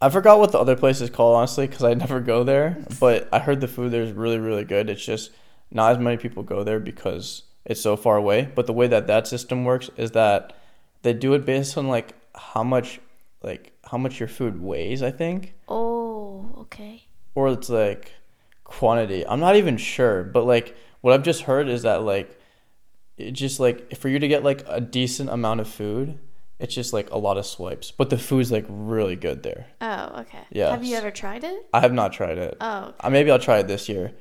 i 0.00 0.08
forgot 0.08 0.38
what 0.38 0.52
the 0.52 0.58
other 0.60 0.76
place 0.76 1.00
is 1.00 1.10
called 1.10 1.34
honestly 1.34 1.66
because 1.66 1.82
i 1.82 1.92
never 2.04 2.20
go 2.20 2.44
there 2.44 2.78
but 3.00 3.26
i 3.32 3.40
heard 3.40 3.60
the 3.60 3.66
food 3.66 3.90
there 3.90 4.02
is 4.06 4.12
really 4.12 4.38
really 4.38 4.62
good 4.64 4.88
it's 4.88 5.04
just 5.04 5.32
not 5.70 5.92
as 5.92 5.98
many 5.98 6.16
people 6.16 6.42
go 6.42 6.62
there 6.64 6.80
because 6.80 7.44
it's 7.64 7.80
so 7.80 7.96
far 7.96 8.16
away 8.16 8.50
but 8.54 8.66
the 8.66 8.72
way 8.72 8.86
that 8.86 9.06
that 9.06 9.26
system 9.26 9.64
works 9.64 9.90
is 9.96 10.10
that 10.12 10.52
they 11.02 11.12
do 11.12 11.34
it 11.34 11.44
based 11.44 11.76
on 11.78 11.88
like 11.88 12.14
how 12.34 12.62
much 12.62 13.00
like 13.42 13.72
how 13.90 13.98
much 13.98 14.18
your 14.20 14.28
food 14.28 14.60
weighs 14.60 15.02
i 15.02 15.10
think 15.10 15.54
Oh, 15.68 16.54
okay. 16.58 17.04
or 17.34 17.48
it's 17.48 17.68
like 17.68 18.12
quantity. 18.64 19.26
I'm 19.26 19.40
not 19.40 19.56
even 19.56 19.76
sure, 19.76 20.22
but 20.22 20.44
like 20.44 20.76
what 21.00 21.12
I've 21.12 21.22
just 21.24 21.42
heard 21.42 21.68
is 21.68 21.82
that 21.82 22.02
like 22.02 22.38
it 23.18 23.32
just 23.32 23.58
like 23.60 23.96
for 23.96 24.08
you 24.08 24.18
to 24.18 24.28
get 24.28 24.44
like 24.44 24.62
a 24.68 24.80
decent 24.80 25.28
amount 25.30 25.60
of 25.60 25.68
food, 25.68 26.18
it's 26.58 26.74
just 26.74 26.92
like 26.92 27.10
a 27.10 27.18
lot 27.18 27.36
of 27.36 27.44
swipes. 27.46 27.90
But 27.90 28.10
the 28.10 28.16
food's 28.18 28.52
like 28.52 28.64
really 28.68 29.16
good 29.16 29.42
there. 29.42 29.66
Oh, 29.80 30.20
okay. 30.20 30.44
Yeah. 30.50 30.70
Have 30.70 30.84
you 30.84 30.96
ever 30.96 31.10
tried 31.10 31.42
it? 31.44 31.66
I 31.74 31.80
have 31.80 31.92
not 31.92 32.12
tried 32.12 32.38
it. 32.38 32.56
Oh, 32.60 32.94
Uh, 33.00 33.10
maybe 33.10 33.30
I'll 33.30 33.38
try 33.40 33.58
it 33.58 33.66
this 33.68 33.88
year. 33.88 34.12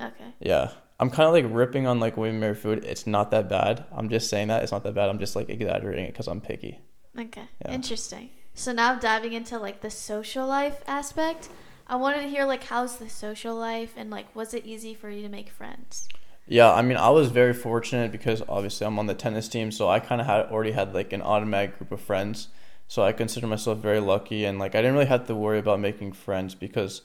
okay. 0.00 0.32
Yeah. 0.40 0.70
I'm 0.98 1.10
kind 1.10 1.26
of 1.26 1.32
like 1.32 1.54
ripping 1.54 1.86
on 1.86 2.00
like 2.00 2.16
William 2.16 2.40
Mary 2.40 2.54
food. 2.54 2.84
It's 2.84 3.06
not 3.06 3.30
that 3.30 3.48
bad. 3.48 3.84
I'm 3.92 4.08
just 4.08 4.30
saying 4.30 4.48
that 4.48 4.62
it's 4.62 4.72
not 4.72 4.82
that 4.84 4.94
bad. 4.94 5.08
I'm 5.08 5.18
just 5.18 5.36
like 5.36 5.50
exaggerating 5.50 6.06
it 6.06 6.12
because 6.12 6.26
I'm 6.26 6.40
picky. 6.40 6.80
Okay. 7.18 7.48
Yeah. 7.64 7.72
Interesting. 7.72 8.30
So 8.54 8.72
now 8.72 8.94
diving 8.94 9.34
into 9.34 9.58
like 9.58 9.82
the 9.82 9.90
social 9.90 10.46
life 10.46 10.82
aspect, 10.86 11.50
I 11.86 11.96
wanted 11.96 12.22
to 12.22 12.28
hear 12.28 12.44
like 12.44 12.64
how's 12.64 12.96
the 12.96 13.08
social 13.08 13.54
life 13.54 13.92
and 13.96 14.10
like 14.10 14.34
was 14.34 14.54
it 14.54 14.64
easy 14.64 14.94
for 14.94 15.10
you 15.10 15.22
to 15.22 15.28
make 15.28 15.50
friends? 15.50 16.08
Yeah, 16.48 16.72
I 16.72 16.82
mean, 16.82 16.96
I 16.96 17.10
was 17.10 17.28
very 17.28 17.52
fortunate 17.52 18.12
because 18.12 18.40
obviously 18.48 18.86
I'm 18.86 18.98
on 19.00 19.06
the 19.06 19.14
tennis 19.14 19.48
team, 19.48 19.72
so 19.72 19.88
I 19.88 19.98
kind 19.98 20.20
of 20.20 20.28
had 20.28 20.46
already 20.46 20.70
had 20.70 20.94
like 20.94 21.12
an 21.12 21.20
automatic 21.20 21.76
group 21.76 21.90
of 21.90 22.00
friends. 22.00 22.48
So 22.88 23.02
I 23.02 23.10
consider 23.10 23.48
myself 23.48 23.78
very 23.78 23.98
lucky, 23.98 24.44
and 24.44 24.58
like 24.58 24.76
I 24.76 24.78
didn't 24.78 24.94
really 24.94 25.06
have 25.06 25.26
to 25.26 25.34
worry 25.34 25.58
about 25.58 25.80
making 25.80 26.12
friends 26.12 26.54
because 26.54 27.02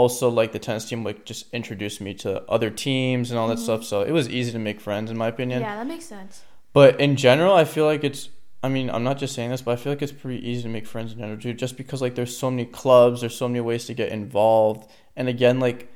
also 0.00 0.28
like 0.28 0.50
the 0.52 0.58
tennis 0.66 0.84
team 0.88 1.02
like 1.08 1.24
just 1.24 1.42
introduced 1.52 2.00
me 2.06 2.12
to 2.24 2.42
other 2.56 2.70
teams 2.70 3.30
and 3.30 3.38
all 3.38 3.48
that 3.48 3.58
Mhm. 3.58 3.66
stuff. 3.68 3.82
So 3.84 4.02
it 4.02 4.12
was 4.12 4.28
easy 4.28 4.52
to 4.52 4.58
make 4.58 4.78
friends 4.80 5.10
in 5.10 5.16
my 5.16 5.28
opinion. 5.34 5.60
Yeah, 5.62 5.76
that 5.76 5.86
makes 5.86 6.04
sense. 6.06 6.42
But 6.72 7.00
in 7.00 7.16
general, 7.16 7.54
I 7.54 7.64
feel 7.64 7.86
like 7.86 8.04
it's. 8.04 8.28
I 8.62 8.68
mean, 8.68 8.90
I'm 8.90 9.04
not 9.04 9.18
just 9.18 9.34
saying 9.34 9.50
this, 9.50 9.62
but 9.62 9.72
I 9.72 9.76
feel 9.76 9.92
like 9.92 10.02
it's 10.02 10.12
pretty 10.24 10.40
easy 10.48 10.62
to 10.62 10.68
make 10.68 10.86
friends 10.86 11.12
in 11.12 11.18
general 11.18 11.38
too, 11.38 11.52
just 11.54 11.76
because 11.76 12.00
like 12.02 12.14
there's 12.16 12.36
so 12.36 12.50
many 12.50 12.64
clubs, 12.66 13.20
there's 13.20 13.36
so 13.36 13.48
many 13.48 13.60
ways 13.60 13.84
to 13.86 13.94
get 13.94 14.10
involved, 14.10 14.90
and 15.16 15.28
again, 15.28 15.60
like 15.60 15.88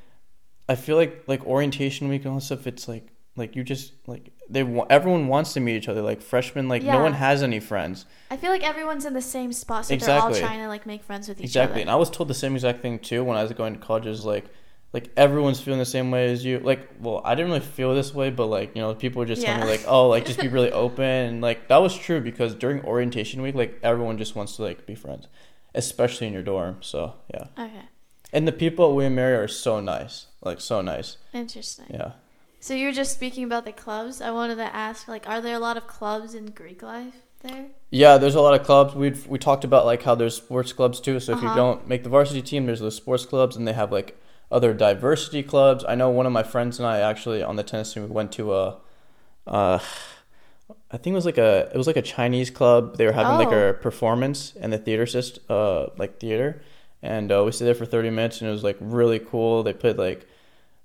I 0.68 0.74
feel 0.76 0.96
like 0.96 1.24
like 1.26 1.44
orientation 1.46 2.08
week 2.08 2.22
and 2.24 2.32
all 2.32 2.38
that 2.40 2.44
stuff. 2.50 2.66
It's 2.66 2.86
like 2.88 3.06
like 3.36 3.56
you 3.56 3.62
just 3.64 3.92
like 4.06 4.32
they 4.48 4.62
everyone 4.90 5.28
wants 5.28 5.52
to 5.54 5.60
meet 5.60 5.76
each 5.76 5.88
other. 5.88 6.02
Like 6.02 6.20
freshmen, 6.20 6.68
like 6.68 6.82
no 6.82 7.00
one 7.00 7.12
has 7.14 7.42
any 7.42 7.60
friends. 7.60 8.06
I 8.30 8.36
feel 8.36 8.50
like 8.50 8.62
everyone's 8.62 9.04
in 9.04 9.14
the 9.14 9.22
same 9.22 9.52
spot, 9.52 9.86
so 9.86 9.94
Exactly. 9.94 10.32
they're 10.34 10.42
all 10.42 10.48
trying 10.48 10.60
to 10.62 10.68
like 10.68 10.86
make 10.86 11.02
friends 11.02 11.28
with 11.28 11.38
each 11.38 11.42
other. 11.56 11.64
Exactly, 11.64 11.80
and. 11.82 11.90
I 11.90 11.96
was 11.96 12.10
told 12.10 12.28
the 12.28 12.34
same 12.34 12.54
exact 12.54 12.80
thing 12.82 12.98
too 12.98 13.22
when 13.24 13.36
I 13.36 13.42
was 13.42 13.52
going 13.52 13.74
to 13.74 13.78
college. 13.80 14.06
Is 14.06 14.24
like 14.24 14.46
like 14.92 15.10
everyone's 15.16 15.60
feeling 15.60 15.78
the 15.78 15.84
same 15.86 16.10
way 16.10 16.32
as 16.32 16.44
you. 16.44 16.58
Like, 16.58 16.88
well, 17.00 17.22
I 17.24 17.36
didn't 17.36 17.52
really 17.52 17.64
feel 17.64 17.94
this 17.94 18.12
way, 18.12 18.30
but 18.30 18.46
like 18.46 18.74
you 18.74 18.82
know, 18.82 18.92
people 18.94 19.20
were 19.20 19.26
just 19.26 19.42
telling 19.42 19.60
me 19.60 19.70
like, 19.70 19.84
oh, 19.86 20.08
like 20.08 20.24
just 20.26 20.40
be 20.40 20.48
really 20.56 20.72
open, 20.72 21.04
and 21.04 21.40
like 21.40 21.68
that 21.68 21.78
was 21.78 21.96
true 21.96 22.20
because 22.20 22.54
during 22.56 22.84
orientation 22.84 23.40
week, 23.42 23.54
like 23.54 23.78
everyone 23.82 24.18
just 24.18 24.34
wants 24.34 24.56
to 24.56 24.62
like 24.62 24.86
be 24.86 24.96
friends, 24.96 25.28
especially 25.74 26.26
in 26.26 26.32
your 26.32 26.42
dorm. 26.42 26.78
So 26.80 27.14
yeah, 27.32 27.44
Okay, 27.56 27.82
and 28.32 28.48
the 28.48 28.52
people 28.52 28.88
at 28.88 28.94
William 28.96 29.14
Mary 29.14 29.36
are 29.36 29.48
so 29.48 29.80
nice, 29.80 30.26
like 30.42 30.60
so 30.60 30.80
nice. 30.80 31.16
interesting. 31.32 31.86
Yeah. 31.90 32.12
So 32.60 32.74
you 32.74 32.86
were 32.86 32.92
just 32.92 33.12
speaking 33.12 33.42
about 33.44 33.64
the 33.64 33.72
clubs. 33.72 34.20
I 34.20 34.30
wanted 34.30 34.56
to 34.56 34.74
ask, 34.74 35.08
like, 35.08 35.28
are 35.28 35.40
there 35.40 35.56
a 35.56 35.58
lot 35.58 35.76
of 35.76 35.86
clubs 35.86 36.34
in 36.34 36.46
Greek 36.52 36.82
life 36.82 37.14
there? 37.42 37.70
Yeah, 37.90 38.18
there's 38.18 38.36
a 38.36 38.40
lot 38.40 38.58
of 38.58 38.64
clubs. 38.64 38.94
We 38.94 39.10
we 39.28 39.38
talked 39.38 39.64
about 39.64 39.84
like 39.84 40.02
how 40.02 40.14
there's 40.14 40.36
sports 40.36 40.72
clubs 40.72 41.00
too. 41.00 41.18
So 41.18 41.32
if 41.32 41.42
you 41.42 41.48
Uh-huh. 41.48 41.56
don't 41.56 41.88
make 41.88 42.04
the 42.04 42.08
varsity 42.08 42.42
team, 42.42 42.66
there's 42.66 42.80
those 42.80 42.94
sports 42.96 43.26
clubs, 43.26 43.56
and 43.56 43.66
they 43.66 43.72
have 43.72 43.90
like 43.90 44.16
other 44.50 44.72
diversity 44.72 45.42
clubs. 45.42 45.84
I 45.88 45.94
know 45.96 46.08
one 46.10 46.26
of 46.26 46.32
my 46.32 46.42
friends 46.44 46.78
and 46.78 46.86
I 46.86 47.00
actually 47.00 47.42
on 47.42 47.56
the 47.56 47.62
tennis 47.64 47.92
team 47.92 48.04
we 48.04 48.08
went 48.10 48.32
to 48.32 48.54
a, 48.54 48.76
uh, 49.46 49.78
I 50.90 50.96
think 50.96 51.12
it 51.14 51.16
was 51.16 51.26
like 51.26 51.38
a 51.38 51.70
it 51.72 51.76
was 51.76 51.86
like 51.86 51.96
a 51.96 52.02
Chinese 52.02 52.50
club. 52.50 52.96
They 52.96 53.06
were 53.06 53.12
having 53.12 53.36
like 53.36 53.52
Oh. 53.52 53.70
a 53.70 53.74
performance 53.74 54.54
in 54.56 54.70
the 54.70 54.78
theater 54.78 55.06
system, 55.06 55.42
uh, 55.48 55.86
like 55.96 56.18
theater, 56.20 56.62
and 57.02 57.30
uh, 57.32 57.42
we 57.44 57.52
stayed 57.52 57.66
there 57.66 57.74
for 57.74 57.86
thirty 57.86 58.10
minutes, 58.10 58.40
and 58.40 58.48
it 58.48 58.52
was 58.52 58.64
like 58.64 58.76
really 58.80 59.18
cool. 59.18 59.62
They 59.62 59.72
played 59.72 59.98
like, 59.98 60.26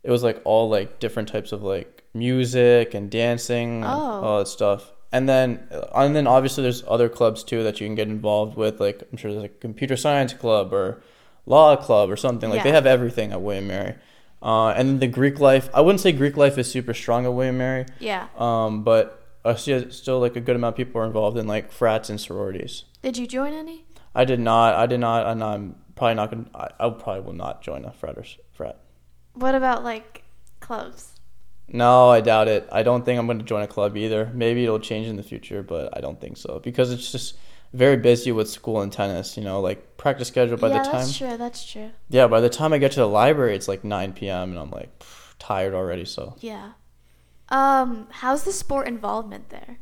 it 0.06 0.12
was 0.12 0.24
like 0.24 0.40
all 0.46 0.70
like 0.70 1.00
different 1.00 1.28
types 1.30 1.52
of 1.52 1.64
like 1.64 2.04
music 2.14 2.94
and 2.94 3.10
dancing, 3.10 3.84
and 3.84 3.86
Oh. 3.86 3.90
all 4.24 4.40
that 4.40 4.48
stuff. 4.48 4.92
And 5.12 5.28
then, 5.30 5.68
uh, 5.72 5.86
and 5.96 6.16
then 6.16 6.28
obviously 6.28 6.64
there's 6.64 6.84
other 6.88 7.10
clubs 7.10 7.44
too 7.44 7.64
that 7.64 7.80
you 7.80 7.88
can 7.88 7.96
get 7.96 8.08
involved 8.08 8.56
with. 8.58 8.80
Like 8.80 9.02
I'm 9.12 9.18
sure 9.18 9.32
there's 9.32 9.42
like 9.44 9.60
computer 9.60 9.96
science 9.98 10.34
club 10.34 10.74
or 10.74 11.02
law 11.46 11.76
club 11.76 12.10
or 12.10 12.16
something. 12.18 12.50
Like 12.50 12.64
they 12.64 12.72
have 12.72 12.86
everything 12.86 13.32
at 13.32 13.42
William 13.42 13.68
Mary. 13.68 13.96
Uh, 14.42 14.70
and 14.78 14.88
then 14.90 15.00
the 15.00 15.08
Greek 15.08 15.40
life, 15.40 15.70
I 15.74 15.82
wouldn't 15.82 16.02
say 16.02 16.12
Greek 16.12 16.38
life 16.38 16.58
is 16.58 16.70
super 16.70 16.94
strong 16.94 17.26
at 17.26 17.34
William 17.34 17.58
Mary, 17.58 17.86
Yeah. 18.00 18.28
um, 18.38 18.84
but 18.84 19.24
I 19.44 19.56
see 19.56 19.90
still 19.90 20.20
like 20.20 20.36
a 20.36 20.40
good 20.42 20.56
amount 20.56 20.74
of 20.74 20.78
people 20.78 21.02
are 21.02 21.06
involved 21.06 21.38
in 21.38 21.48
like 21.48 21.72
frats 21.72 22.10
and 22.12 22.20
sororities. 22.22 22.84
Did 23.02 23.18
you 23.18 23.26
join 23.26 23.54
any? 23.54 23.86
I 24.14 24.24
did 24.26 24.40
not. 24.40 24.76
I 24.76 24.86
did 24.86 25.00
not, 25.00 25.26
and 25.28 25.44
I'm 25.44 25.76
probably 25.96 26.16
not 26.16 26.30
gonna. 26.32 26.46
I, 26.54 26.68
I 26.80 26.90
probably 26.92 27.22
will 27.22 27.34
not 27.34 27.62
join 27.64 27.86
a 27.86 27.92
frat. 27.92 28.18
What 29.36 29.56
about 29.56 29.84
like 29.84 30.24
clubs? 30.60 31.12
No, 31.68 32.10
I 32.10 32.22
doubt 32.22 32.48
it. 32.48 32.68
I 32.72 32.84
don't 32.84 33.04
think 33.04 33.20
I'm 33.20 33.26
going 33.26 33.40
to 33.40 33.44
join 33.46 33.64
a 33.64 33.68
club 33.68 33.98
either. 33.98 34.32
Maybe 34.34 34.64
it'll 34.64 34.80
change 34.80 35.08
in 35.08 35.16
the 35.16 35.24
future, 35.24 35.64
but 35.64 35.96
I 35.98 36.00
don't 36.02 36.20
think 36.22 36.38
so 36.38 36.60
because 36.64 36.92
it's 36.92 37.12
just 37.12 37.38
very 37.74 37.98
busy 37.98 38.32
with 38.32 38.50
school 38.50 38.82
and 38.82 38.92
tennis. 38.92 39.36
You 39.36 39.44
know, 39.44 39.62
like 39.62 39.98
practice 39.98 40.28
schedule 40.28 40.58
by 40.58 40.70
yeah, 40.70 40.78
the 40.80 40.84
time. 40.84 40.94
Yeah, 40.94 40.98
that's 41.00 41.18
true. 41.18 41.38
That's 41.38 41.72
true. 41.72 41.90
Yeah, 42.10 42.28
by 42.28 42.40
the 42.40 42.50
time 42.50 42.72
I 42.74 42.78
get 42.78 42.92
to 42.94 43.00
the 43.00 43.08
library, 43.08 43.56
it's 43.56 43.68
like 43.68 43.84
9 43.84 44.14
p.m. 44.14 44.52
and 44.52 44.60
I'm 44.60 44.72
like 44.72 44.90
tired 45.40 45.74
already. 45.74 46.06
So 46.06 46.36
Yeah. 46.40 46.72
Um, 47.50 48.08
how's 48.12 48.44
the 48.44 48.52
sport 48.52 48.88
involvement 48.88 49.50
there? 49.50 49.78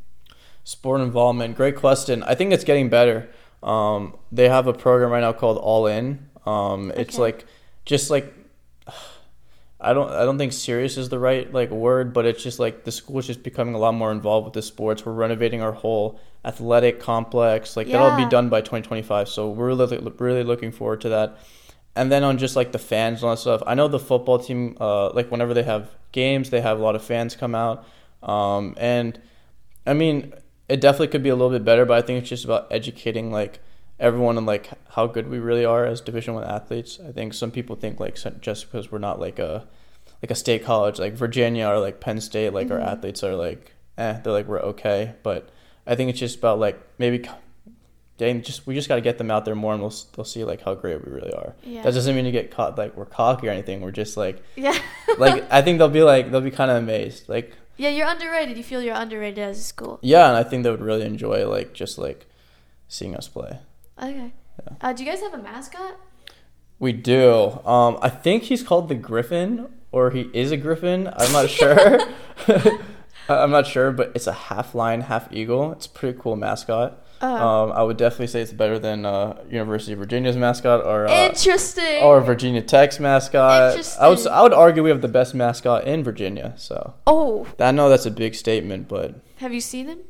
sport 0.66 1.02
involvement, 1.02 1.54
great 1.56 1.76
question. 1.76 2.22
I 2.22 2.34
think 2.34 2.50
it's 2.52 2.64
getting 2.64 2.88
better. 2.88 3.28
Um, 3.62 4.16
they 4.32 4.48
have 4.48 4.66
a 4.66 4.72
program 4.72 5.10
right 5.10 5.20
now 5.20 5.32
called 5.34 5.58
All 5.58 5.86
In. 5.86 6.30
Um, 6.46 6.90
it's 6.96 7.14
Okay. 7.16 7.22
like 7.22 7.46
just 7.84 8.08
like 8.10 8.32
I 9.84 9.92
don't 9.92 10.10
I 10.10 10.24
don't 10.24 10.38
think 10.38 10.52
serious 10.52 10.96
is 10.96 11.08
the 11.08 11.18
right 11.18 11.52
like 11.52 11.70
word, 11.70 12.12
but 12.12 12.24
it's 12.24 12.42
just 12.42 12.58
like 12.58 12.84
the 12.84 12.92
school 12.92 13.18
is 13.18 13.26
just 13.26 13.42
becoming 13.42 13.74
a 13.74 13.78
lot 13.78 13.94
more 13.94 14.10
involved 14.10 14.46
with 14.46 14.54
the 14.54 14.62
sports. 14.62 15.04
We're 15.04 15.12
renovating 15.12 15.60
our 15.62 15.72
whole 15.72 16.18
athletic 16.44 17.00
complex. 17.00 17.76
Like 17.76 17.88
that'll 17.88 18.16
be 18.16 18.28
done 18.28 18.48
by 18.48 18.60
2025. 18.60 19.28
So 19.28 19.50
we're 19.50 19.66
really 19.66 19.98
really 20.18 20.44
looking 20.44 20.72
forward 20.72 21.00
to 21.02 21.10
that. 21.10 21.38
And 21.96 22.10
then 22.10 22.24
on 22.24 22.38
just 22.38 22.56
like 22.56 22.72
the 22.72 22.78
fans 22.78 23.20
and 23.20 23.28
all 23.28 23.36
that 23.36 23.40
stuff, 23.40 23.62
I 23.66 23.74
know 23.74 23.86
the 23.86 24.00
football 24.00 24.38
team. 24.38 24.76
Uh, 24.80 25.10
like 25.10 25.30
whenever 25.30 25.54
they 25.54 25.62
have 25.62 25.90
games, 26.12 26.50
they 26.50 26.60
have 26.60 26.80
a 26.80 26.82
lot 26.82 26.96
of 26.96 27.04
fans 27.04 27.36
come 27.36 27.54
out. 27.54 27.86
Um, 28.22 28.74
and 28.78 29.20
I 29.86 29.92
mean, 29.92 30.32
it 30.68 30.80
definitely 30.80 31.08
could 31.08 31.22
be 31.22 31.28
a 31.28 31.36
little 31.36 31.50
bit 31.50 31.64
better, 31.64 31.84
but 31.84 31.98
I 31.98 32.06
think 32.06 32.20
it's 32.20 32.28
just 32.28 32.44
about 32.44 32.66
educating 32.70 33.30
like 33.30 33.60
everyone 34.00 34.36
on 34.36 34.46
like 34.46 34.70
how 34.90 35.06
good 35.06 35.28
we 35.28 35.38
really 35.38 35.64
are 35.64 35.84
as 35.86 36.00
Division 36.00 36.34
One 36.34 36.44
athletes. 36.44 36.98
I 37.06 37.12
think 37.12 37.34
some 37.34 37.50
people 37.50 37.76
think 37.76 38.00
like 38.00 38.16
just 38.40 38.70
because 38.70 38.90
we're 38.92 38.98
not 38.98 39.20
like 39.20 39.38
a 39.38 39.66
like 40.22 40.30
a 40.30 40.34
state 40.34 40.64
college 40.64 40.98
like 40.98 41.12
Virginia 41.14 41.68
or 41.68 41.78
like 41.78 42.00
Penn 42.00 42.20
State, 42.20 42.52
like 42.52 42.70
our 42.70 42.78
Mhm. 42.78 42.86
athletes 42.86 43.22
are 43.22 43.34
like 43.36 43.72
eh, 43.98 44.18
they're 44.22 44.32
like 44.32 44.46
we're 44.48 44.60
okay. 44.60 45.14
But 45.22 45.48
I 45.86 45.94
think 45.94 46.10
it's 46.10 46.18
just 46.18 46.38
about 46.38 46.58
like 46.58 46.80
maybe. 46.98 47.28
Getting 48.16 48.42
just 48.42 48.64
we 48.64 48.76
just 48.76 48.88
got 48.88 48.94
to 48.94 49.00
get 49.00 49.18
them 49.18 49.28
out 49.28 49.44
there 49.44 49.56
more, 49.56 49.74
and 49.74 49.82
they'll 49.82 49.92
they'll 50.14 50.24
see 50.24 50.44
like 50.44 50.62
how 50.62 50.72
great 50.76 51.04
we 51.04 51.10
really 51.10 51.32
are. 51.32 51.52
Yeah. 51.64 51.82
That 51.82 51.94
doesn't 51.94 52.14
mean 52.14 52.24
you 52.24 52.30
get 52.30 52.48
caught 52.52 52.78
like 52.78 52.96
we're 52.96 53.06
cocky 53.06 53.48
or 53.48 53.50
anything. 53.50 53.80
We're 53.80 53.90
just 53.90 54.16
like 54.16 54.40
yeah. 54.54 54.78
like 55.18 55.44
I 55.50 55.62
think 55.62 55.78
they'll 55.78 55.88
be 55.88 56.04
like 56.04 56.30
they'll 56.30 56.40
be 56.40 56.52
kind 56.52 56.70
of 56.70 56.76
amazed. 56.76 57.28
Like 57.28 57.56
yeah, 57.76 57.88
you're 57.88 58.06
underrated. 58.06 58.56
You 58.56 58.62
feel 58.62 58.80
you're 58.80 58.94
underrated 58.94 59.40
as 59.40 59.58
a 59.58 59.62
school. 59.62 59.98
yeah, 60.00 60.28
and 60.28 60.36
I 60.36 60.44
think 60.48 60.62
they 60.62 60.70
would 60.70 60.80
really 60.80 61.04
enjoy 61.04 61.44
like 61.48 61.72
just 61.72 61.98
like 61.98 62.26
seeing 62.86 63.16
us 63.16 63.26
play. 63.26 63.58
Okay. 64.02 64.32
Uh, 64.80 64.92
do 64.92 65.04
you 65.04 65.10
guys 65.10 65.20
have 65.20 65.34
a 65.34 65.38
mascot? 65.42 65.98
We 66.78 66.92
do. 66.92 67.60
Um, 67.64 67.98
I 68.02 68.08
think 68.08 68.44
he's 68.44 68.62
called 68.62 68.88
the 68.88 68.94
Griffin, 68.94 69.68
or 69.92 70.10
he 70.10 70.22
is 70.32 70.50
a 70.52 70.56
Griffin. 70.56 71.08
I'm 71.16 71.32
not 71.32 71.48
sure. 71.48 72.00
I'm 73.28 73.50
not 73.50 73.66
sure, 73.66 73.90
but 73.92 74.12
it's 74.14 74.26
a 74.26 74.32
half 74.32 74.74
lion, 74.74 75.02
half 75.02 75.32
eagle. 75.32 75.72
It's 75.72 75.86
a 75.86 75.90
pretty 75.90 76.18
cool 76.20 76.36
mascot. 76.36 77.00
Uh, 77.22 77.26
Um, 77.26 77.72
I 77.72 77.82
would 77.82 77.96
definitely 77.96 78.26
say 78.26 78.42
it's 78.42 78.52
better 78.52 78.78
than 78.78 79.06
uh, 79.06 79.40
University 79.48 79.92
of 79.94 79.98
Virginia's 80.00 80.36
mascot 80.36 80.84
or 80.84 81.06
uh, 81.08 81.26
Interesting. 81.28 82.02
or 82.02 82.20
Virginia 82.20 82.60
Tech's 82.60 83.00
mascot. 83.00 83.96
I 83.98 84.08
would 84.08 84.26
I 84.26 84.42
would 84.42 84.52
argue 84.52 84.82
we 84.82 84.90
have 84.90 85.00
the 85.00 85.08
best 85.08 85.34
mascot 85.34 85.86
in 85.86 86.02
Virginia. 86.04 86.52
So 86.56 86.94
oh, 87.06 87.46
I 87.58 87.70
know 87.70 87.88
that's 87.88 88.04
a 88.04 88.10
big 88.10 88.34
statement, 88.34 88.88
but 88.88 89.14
have 89.36 89.54
you 89.54 89.60
seen 89.60 89.86
him? 89.86 90.00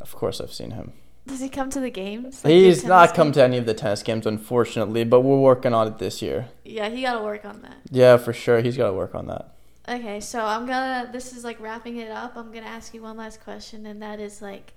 of 0.00 0.14
course 0.14 0.40
I've 0.40 0.52
seen 0.52 0.72
him. 0.72 0.92
Does 1.26 1.40
he 1.40 1.48
come 1.48 1.70
to 1.70 1.80
the 1.80 1.90
games? 1.90 2.44
Like 2.44 2.52
He's 2.52 2.84
not 2.84 3.14
come 3.14 3.28
games? 3.28 3.36
to 3.36 3.44
any 3.44 3.56
of 3.58 3.66
the 3.66 3.72
tennis 3.74 4.02
games, 4.02 4.26
unfortunately, 4.26 5.04
but 5.04 5.20
we're 5.20 5.38
working 5.38 5.72
on 5.72 5.88
it 5.88 5.98
this 5.98 6.20
year. 6.20 6.48
Yeah, 6.64 6.90
he 6.90 7.02
got 7.02 7.18
to 7.18 7.24
work 7.24 7.44
on 7.44 7.62
that. 7.62 7.76
Yeah, 7.90 8.18
for 8.18 8.32
sure. 8.34 8.60
He's 8.60 8.76
got 8.76 8.88
to 8.88 8.92
work 8.92 9.14
on 9.14 9.26
that. 9.28 9.54
Okay, 9.86 10.20
so 10.20 10.40
I'm 10.40 10.64
gonna. 10.66 11.10
This 11.12 11.34
is 11.36 11.44
like 11.44 11.60
wrapping 11.60 11.98
it 11.98 12.10
up. 12.10 12.36
I'm 12.36 12.50
gonna 12.52 12.64
ask 12.66 12.94
you 12.94 13.02
one 13.02 13.18
last 13.18 13.44
question, 13.44 13.84
and 13.84 14.00
that 14.00 14.18
is 14.18 14.40
like, 14.40 14.72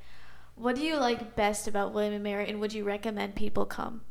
what 0.55 0.75
do 0.75 0.81
you 0.81 0.97
like 0.97 1.33
best 1.35 1.65
about 1.65 1.93
William 1.93 2.13
and 2.13 2.23
Mary, 2.23 2.49
and 2.49 2.59
would 2.59 2.73
you 2.73 2.83
recommend 2.83 3.33
people 3.35 3.65
come? 3.65 4.01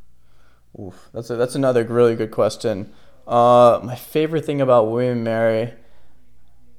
Oof, 0.79 1.09
that's 1.13 1.29
a, 1.29 1.35
that's 1.35 1.53
another 1.53 1.83
really 1.83 2.15
good 2.15 2.31
question. 2.31 2.91
Uh, 3.27 3.79
my 3.83 3.93
favorite 3.95 4.43
thing 4.43 4.59
about 4.59 4.89
William 4.89 5.17
and 5.17 5.23
Mary, 5.23 5.73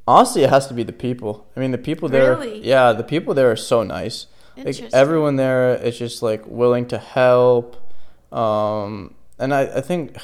honestly, 0.08 0.42
it 0.42 0.50
has 0.50 0.66
to 0.66 0.74
be 0.74 0.82
the 0.82 0.92
people. 0.92 1.46
I 1.56 1.60
mean, 1.60 1.70
the 1.70 1.78
people 1.78 2.08
there. 2.08 2.34
Really? 2.34 2.66
Yeah, 2.66 2.92
the 2.92 3.04
people 3.04 3.34
there 3.34 3.52
are 3.52 3.56
so 3.56 3.84
nice. 3.84 4.26
Like 4.64 4.92
everyone 4.92 5.36
there 5.36 5.74
is 5.76 5.98
just 5.98 6.22
like 6.22 6.42
willing 6.46 6.86
to 6.88 6.98
help, 6.98 7.76
um, 8.32 9.14
and 9.38 9.54
I, 9.54 9.62
I 9.62 9.80
think. 9.80 10.16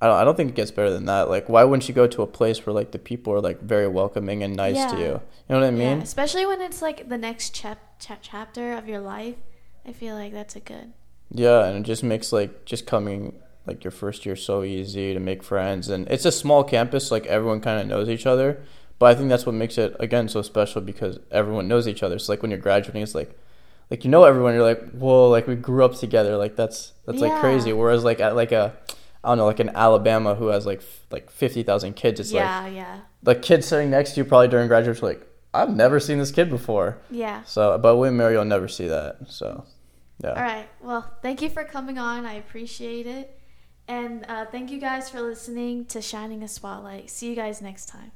I 0.00 0.06
don't, 0.08 0.16
I 0.16 0.24
don't 0.24 0.36
think 0.36 0.50
it 0.50 0.56
gets 0.56 0.70
better 0.70 0.90
than 0.90 1.06
that. 1.06 1.30
Like, 1.30 1.48
why 1.48 1.64
wouldn't 1.64 1.88
you 1.88 1.94
go 1.94 2.06
to 2.06 2.20
a 2.20 2.26
place 2.26 2.66
where 2.66 2.74
like 2.74 2.90
the 2.90 2.98
people 2.98 3.32
are 3.32 3.40
like 3.40 3.62
very 3.62 3.88
welcoming 3.88 4.42
and 4.42 4.54
nice 4.54 4.90
to 4.90 4.98
you? 4.98 5.04
You 5.04 5.20
know 5.48 5.60
what 5.60 5.62
I 5.62 5.66
yeah, 5.66 5.94
mean? 5.94 6.02
especially 6.02 6.44
when 6.44 6.60
it's 6.60 6.82
like 6.82 7.08
the 7.08 7.16
next 7.16 7.54
chap- 7.54 7.98
chap- 8.00 8.18
chapter 8.20 8.74
of 8.74 8.86
your 8.86 9.00
life. 9.00 9.36
I 9.86 9.92
feel 9.92 10.14
like 10.14 10.32
that's 10.32 10.56
a 10.56 10.60
good. 10.60 10.92
Yeah, 11.30 11.64
and 11.64 11.78
it 11.78 11.82
just 11.88 12.02
makes 12.02 12.32
like 12.32 12.66
just 12.66 12.86
coming 12.86 13.40
like 13.66 13.82
your 13.82 13.92
first 13.92 14.26
year 14.26 14.36
so 14.36 14.62
easy 14.62 15.14
to 15.14 15.20
make 15.20 15.42
friends, 15.42 15.88
and 15.88 16.06
it's 16.08 16.26
a 16.26 16.32
small 16.32 16.64
campus, 16.64 17.10
like 17.10 17.24
everyone 17.26 17.60
kind 17.60 17.80
of 17.80 17.86
knows 17.86 18.08
each 18.08 18.26
other. 18.26 18.62
But 18.98 19.06
I 19.06 19.14
think 19.14 19.28
that's 19.28 19.44
what 19.44 19.54
makes 19.54 19.76
it 19.78 19.96
again 20.00 20.28
so 20.28 20.40
special 20.42 20.80
because 20.80 21.18
everyone 21.30 21.68
knows 21.68 21.88
each 21.88 22.02
other. 22.02 22.18
So 22.18 22.32
like 22.32 22.42
when 22.42 22.50
you're 22.50 22.60
graduating, 22.60 23.02
it's 23.02 23.14
like 23.14 23.36
like 23.90 24.04
you 24.04 24.10
know 24.10 24.24
everyone. 24.24 24.54
You're 24.54 24.62
like, 24.62 24.90
whoa, 24.92 25.28
like 25.28 25.46
we 25.46 25.56
grew 25.56 25.84
up 25.84 25.94
together. 25.94 26.36
Like 26.36 26.56
that's 26.56 26.92
that's 27.06 27.20
like 27.20 27.40
crazy. 27.40 27.72
Whereas 27.72 28.04
like 28.04 28.20
at 28.20 28.34
like 28.36 28.52
a 28.52 28.74
I 29.22 29.28
don't 29.28 29.38
know, 29.38 29.46
like 29.46 29.60
in 29.60 29.70
Alabama 29.70 30.34
who 30.34 30.48
has 30.48 30.64
like 30.66 30.78
f- 30.78 31.06
like 31.10 31.30
fifty 31.30 31.62
thousand 31.62 31.94
kids. 31.96 32.20
It's 32.20 32.32
like 32.32 32.42
yeah, 32.42 32.66
yeah, 32.68 33.00
the 33.22 33.34
kid 33.34 33.64
sitting 33.64 33.90
next 33.90 34.12
to 34.12 34.20
you 34.20 34.24
probably 34.24 34.48
during 34.48 34.68
graduation, 34.68 35.04
like 35.06 35.26
I've 35.52 35.74
never 35.74 35.98
seen 36.00 36.18
this 36.18 36.30
kid 36.32 36.50
before. 36.50 36.98
yeah. 37.10 37.42
So, 37.44 37.78
but 37.78 37.96
William 37.96 38.16
Mary, 38.16 38.34
you'll 38.34 38.44
never 38.44 38.66
see 38.68 38.88
that. 38.88 39.18
So, 39.28 39.64
yeah. 40.22 40.30
All 40.30 40.34
right. 40.42 40.68
Well, 40.80 41.08
thank 41.22 41.42
you 41.42 41.48
for 41.48 41.62
coming 41.62 41.96
on. 41.96 42.26
I 42.26 42.34
appreciate 42.34 43.06
it. 43.06 43.38
And 43.86 44.24
uh, 44.28 44.46
thank 44.46 44.70
you 44.72 44.80
guys 44.80 45.10
for 45.10 45.20
listening 45.20 45.84
to 45.86 46.02
Shining 46.02 46.42
a 46.42 46.48
Spotlight. 46.48 47.08
See 47.08 47.28
you 47.30 47.36
guys 47.36 47.62
next 47.62 47.86
time. 47.86 48.10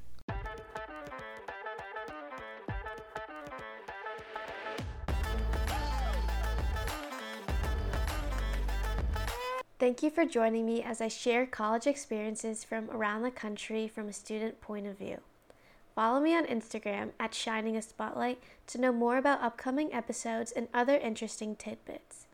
Thank 9.79 10.03
you 10.03 10.11
for 10.11 10.25
joining 10.25 10.67
me 10.67 10.83
as 10.83 11.01
I 11.01 11.07
share 11.07 11.47
college 11.47 11.87
experiences 11.87 12.64
from 12.64 12.91
around 12.91 13.23
the 13.23 13.31
country 13.31 13.87
from 13.87 14.09
a 14.09 14.12
student 14.12 14.61
point 14.61 14.88
of 14.88 14.99
view. 14.99 15.19
Follow 15.95 16.19
me 16.19 16.35
on 16.37 16.47
Instagram 16.47 17.11
at 17.21 17.33
Shining 17.33 17.77
a 17.77 17.83
Spotlight 17.83 18.43
to 18.67 18.81
know 18.81 18.91
more 18.91 19.19
about 19.19 19.41
upcoming 19.41 19.93
episodes 19.95 20.51
and 20.51 20.67
other 20.75 20.97
interesting 20.97 21.55
tidbits. 21.55 22.28